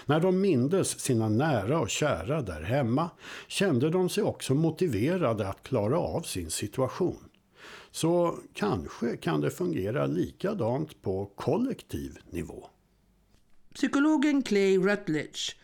När 0.05 0.19
de 0.19 0.41
mindes 0.41 0.99
sina 0.99 1.29
nära 1.29 1.79
och 1.79 1.89
kära 1.89 2.41
där 2.41 2.61
hemma 2.61 3.09
kände 3.47 3.89
de 3.89 4.09
sig 4.09 4.23
också 4.23 4.53
motiverade 4.53 5.47
att 5.47 5.63
klara 5.63 5.99
av 5.99 6.21
sin 6.21 6.49
situation. 6.49 7.29
Så 7.91 8.39
kanske 8.53 9.17
kan 9.17 9.41
det 9.41 9.51
fungera 9.51 10.05
likadant 10.05 11.01
på 11.01 11.25
kollektiv 11.35 12.17
nivå. 12.29 12.67
Psykologen 13.75 14.41
Clay 14.41 14.77
Rutledge, 14.77 15.55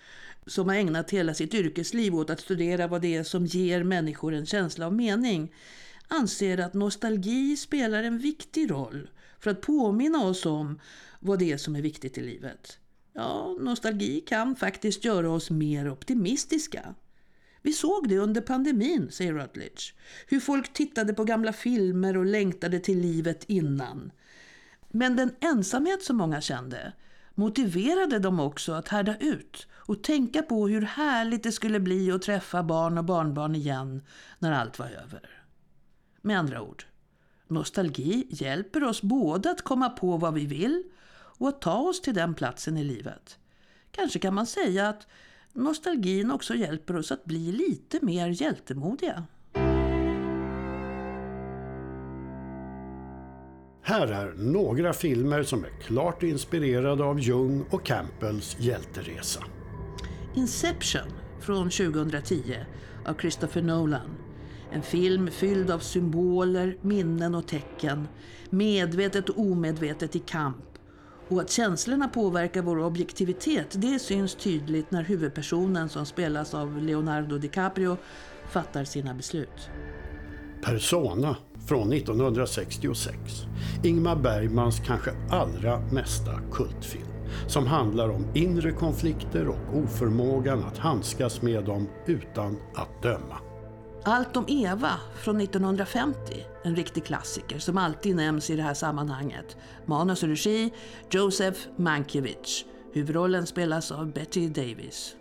som 0.45 0.67
har 0.67 0.75
ägnat 0.75 1.11
hela 1.11 1.33
sitt 1.33 1.53
yrkesliv 1.53 2.15
åt 2.15 2.29
att 2.29 2.39
studera 2.39 2.87
vad 2.87 3.01
det 3.01 3.15
är 3.15 3.23
som 3.23 3.45
ger 3.45 3.83
människor 3.83 4.33
en 4.33 4.45
känsla 4.45 4.85
av 4.85 4.93
mening, 4.93 5.53
anser 6.07 6.57
att 6.57 6.73
nostalgi 6.73 7.57
spelar 7.57 8.03
en 8.03 8.19
viktig 8.19 8.71
roll 8.71 9.09
för 9.39 9.51
att 9.51 9.61
påminna 9.61 10.25
oss 10.25 10.45
om 10.45 10.79
vad 11.19 11.39
det 11.39 11.51
är 11.51 11.57
som 11.57 11.75
är 11.75 11.81
viktigt 11.81 12.17
i 12.17 12.21
livet. 12.21 12.79
Ja, 13.19 13.55
nostalgi 13.59 14.21
kan 14.21 14.55
faktiskt 14.55 15.05
göra 15.05 15.29
oss 15.29 15.49
mer 15.49 15.89
optimistiska. 15.89 16.95
Vi 17.61 17.73
såg 17.73 18.09
det 18.09 18.17
under 18.17 18.41
pandemin, 18.41 19.11
säger 19.11 19.33
Rutledge. 19.33 19.93
Hur 20.27 20.39
folk 20.39 20.73
tittade 20.73 21.13
på 21.13 21.23
gamla 21.23 21.53
filmer 21.53 22.17
och 22.17 22.25
längtade 22.25 22.79
till 22.79 22.99
livet 22.99 23.43
innan. 23.47 24.11
Men 24.89 25.15
den 25.15 25.31
ensamhet 25.39 26.03
som 26.03 26.17
många 26.17 26.41
kände 26.41 26.93
motiverade 27.35 28.19
dem 28.19 28.39
också 28.39 28.71
att 28.71 28.87
härda 28.87 29.17
ut 29.17 29.67
och 29.73 30.03
tänka 30.03 30.41
på 30.41 30.67
hur 30.67 30.81
härligt 30.81 31.43
det 31.43 31.51
skulle 31.51 31.79
bli 31.79 32.11
att 32.11 32.21
träffa 32.21 32.63
barn 32.63 32.97
och 32.97 33.05
barnbarn 33.05 33.55
igen 33.55 34.01
när 34.39 34.51
allt 34.51 34.79
var 34.79 34.89
över. 34.89 35.43
Med 36.21 36.39
andra 36.39 36.61
ord, 36.61 36.83
nostalgi 37.47 38.27
hjälper 38.29 38.83
oss 38.83 39.01
både 39.01 39.51
att 39.51 39.61
komma 39.61 39.89
på 39.89 40.17
vad 40.17 40.33
vi 40.33 40.45
vill 40.45 40.83
och 41.37 41.47
att 41.47 41.61
ta 41.61 41.77
oss 41.77 42.01
till 42.01 42.13
den 42.13 42.33
platsen 42.33 42.77
i 42.77 42.83
livet. 42.83 43.37
Kanske 43.91 44.19
kan 44.19 44.33
man 44.33 44.45
säga 44.45 44.89
att 44.89 45.07
nostalgin 45.53 46.31
också 46.31 46.55
hjälper 46.55 46.95
oss 46.95 47.11
att 47.11 47.25
bli 47.25 47.51
lite 47.51 48.05
mer 48.05 48.41
hjältemodiga. 48.41 49.23
Här 53.87 54.07
är 54.07 54.33
några 54.33 54.93
filmer 54.93 55.43
som 55.43 55.63
är 55.63 55.69
klart 55.69 56.23
inspirerade 56.23 57.03
av 57.03 57.19
Jung 57.19 57.65
och 57.69 57.85
Campbells 57.85 58.59
hjälteresa. 58.59 59.43
Inception 60.35 61.11
från 61.39 61.69
2010 61.69 62.57
av 63.05 63.13
Christopher 63.13 63.61
Nolan. 63.61 64.17
En 64.71 64.81
film 64.81 65.31
fylld 65.31 65.71
av 65.71 65.79
symboler, 65.79 66.77
minnen 66.81 67.35
och 67.35 67.47
tecken. 67.47 68.07
Medvetet 68.49 69.29
och 69.29 69.39
omedvetet 69.39 70.15
i 70.15 70.19
kamp. 70.19 70.76
Och 71.29 71.41
att 71.41 71.51
känslorna 71.51 72.07
påverkar 72.07 72.61
vår 72.61 72.79
objektivitet, 72.79 73.67
det 73.71 73.99
syns 73.99 74.35
tydligt 74.35 74.91
när 74.91 75.03
huvudpersonen 75.03 75.89
som 75.89 76.05
spelas 76.05 76.53
av 76.53 76.81
Leonardo 76.81 77.37
DiCaprio 77.37 77.97
fattar 78.51 78.83
sina 78.83 79.13
beslut. 79.13 79.69
Persona 80.61 81.35
från 81.67 81.93
1966. 81.93 83.17
Ingmar 83.83 84.15
Bergmans 84.15 84.79
kanske 84.85 85.11
allra 85.29 85.79
mesta 85.79 86.31
kultfilm 86.51 87.07
som 87.47 87.67
handlar 87.67 88.09
om 88.09 88.25
inre 88.33 88.71
konflikter 88.71 89.47
och 89.47 89.77
oförmågan 89.77 90.63
att 90.63 90.77
handskas 90.77 91.41
med 91.41 91.65
dem 91.65 91.87
utan 92.05 92.57
att 92.75 93.03
döma. 93.03 93.46
Allt 94.09 94.37
om 94.37 94.45
Eva 94.47 94.91
från 95.23 95.41
1950, 95.41 96.45
en 96.63 96.75
riktig 96.75 97.05
klassiker 97.05 97.59
som 97.59 97.77
alltid 97.77 98.15
nämns 98.15 98.49
i 98.49 98.55
det 98.55 98.61
här 98.61 98.73
sammanhanget. 98.73 99.57
Manus 99.85 100.23
och 100.23 100.29
regi 100.29 100.73
Joseph 101.09 101.59
Mankiewicz. 101.75 102.65
Huvudrollen 102.93 103.47
spelas 103.47 103.91
av 103.91 104.13
Betty 104.13 104.49
Davis. 104.49 105.15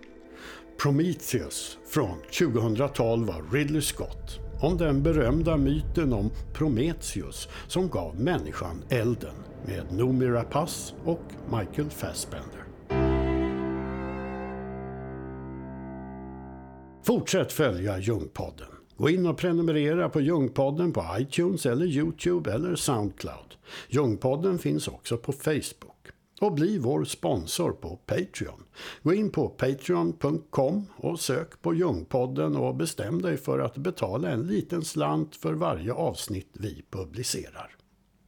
Prometheus 0.82 1.78
från 1.88 2.18
2012 2.38 3.30
av 3.30 3.52
Ridley 3.52 3.82
Scott 3.82 4.38
om 4.62 4.76
den 4.76 5.02
berömda 5.02 5.56
myten 5.56 6.12
om 6.12 6.30
Prometheus 6.54 7.48
som 7.68 7.88
gav 7.88 8.20
människan 8.20 8.82
elden 8.90 9.34
med 9.64 9.92
Noomi 9.92 10.26
Rapace 10.26 10.94
och 11.04 11.22
Michael 11.50 11.90
Fassbender. 11.90 12.66
Fortsätt 17.06 17.52
följa 17.52 17.98
Ljungpodden. 17.98 18.75
Gå 18.96 19.10
in 19.10 19.26
och 19.26 19.38
prenumerera 19.38 20.08
på 20.08 20.20
Ljungpodden 20.20 20.92
på 20.92 21.04
iTunes 21.18 21.66
eller 21.66 21.86
Youtube 21.86 22.52
eller 22.52 22.76
Soundcloud. 22.76 23.54
Ljungpodden 23.88 24.58
finns 24.58 24.88
också 24.88 25.16
på 25.16 25.32
Facebook. 25.32 25.92
Och 26.40 26.52
bli 26.52 26.78
vår 26.78 27.04
sponsor 27.04 27.72
på 27.72 27.96
Patreon. 27.96 28.62
Gå 29.02 29.14
in 29.14 29.30
på 29.30 29.48
patreon.com 29.48 30.86
och 30.96 31.20
sök 31.20 31.62
på 31.62 31.74
Ljungpodden 31.74 32.56
och 32.56 32.74
bestäm 32.74 33.22
dig 33.22 33.36
för 33.36 33.58
att 33.58 33.76
betala 33.76 34.30
en 34.30 34.46
liten 34.46 34.84
slant 34.84 35.36
för 35.36 35.54
varje 35.54 35.92
avsnitt 35.92 36.50
vi 36.52 36.84
publicerar. 36.90 37.76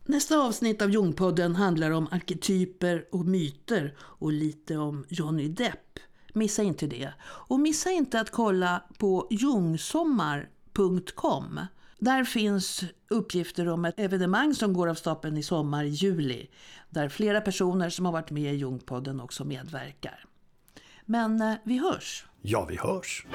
Nästa 0.06 0.38
avsnitt 0.38 0.82
av 0.82 0.90
Ljungpodden 0.90 1.56
handlar 1.56 1.90
om 1.90 2.08
arketyper 2.10 3.04
och 3.12 3.24
myter 3.24 3.96
och 4.00 4.32
lite 4.32 4.76
om 4.76 5.06
Johnny 5.08 5.48
Depp. 5.48 5.98
Missa 6.32 6.62
inte 6.62 6.86
det. 6.86 7.12
Och 7.22 7.60
missa 7.60 7.90
inte 7.90 8.20
att 8.20 8.30
kolla 8.30 8.82
på 8.98 9.26
Ljungsommar 9.30 10.48
jungsommar.com. 10.78 11.60
Där 11.98 12.24
finns 12.24 12.84
uppgifter 13.08 13.68
om 13.68 13.84
ett 13.84 14.00
evenemang 14.00 14.54
som 14.54 14.72
går 14.72 14.88
av 14.88 14.94
stapeln 14.94 15.36
i 15.36 15.42
sommar 15.42 15.84
i 15.84 15.88
juli. 15.88 16.50
Där 16.90 17.08
flera 17.08 17.40
personer 17.40 17.90
som 17.90 18.04
har 18.04 18.12
varit 18.12 18.30
med 18.30 18.54
i 18.54 18.56
Jungpodden 18.56 19.20
också 19.20 19.44
medverkar. 19.44 20.24
Men 21.04 21.40
eh, 21.40 21.54
vi 21.64 21.78
hörs. 21.78 22.26
Ja, 22.42 22.64
vi 22.64 22.76
hörs. 22.76 23.26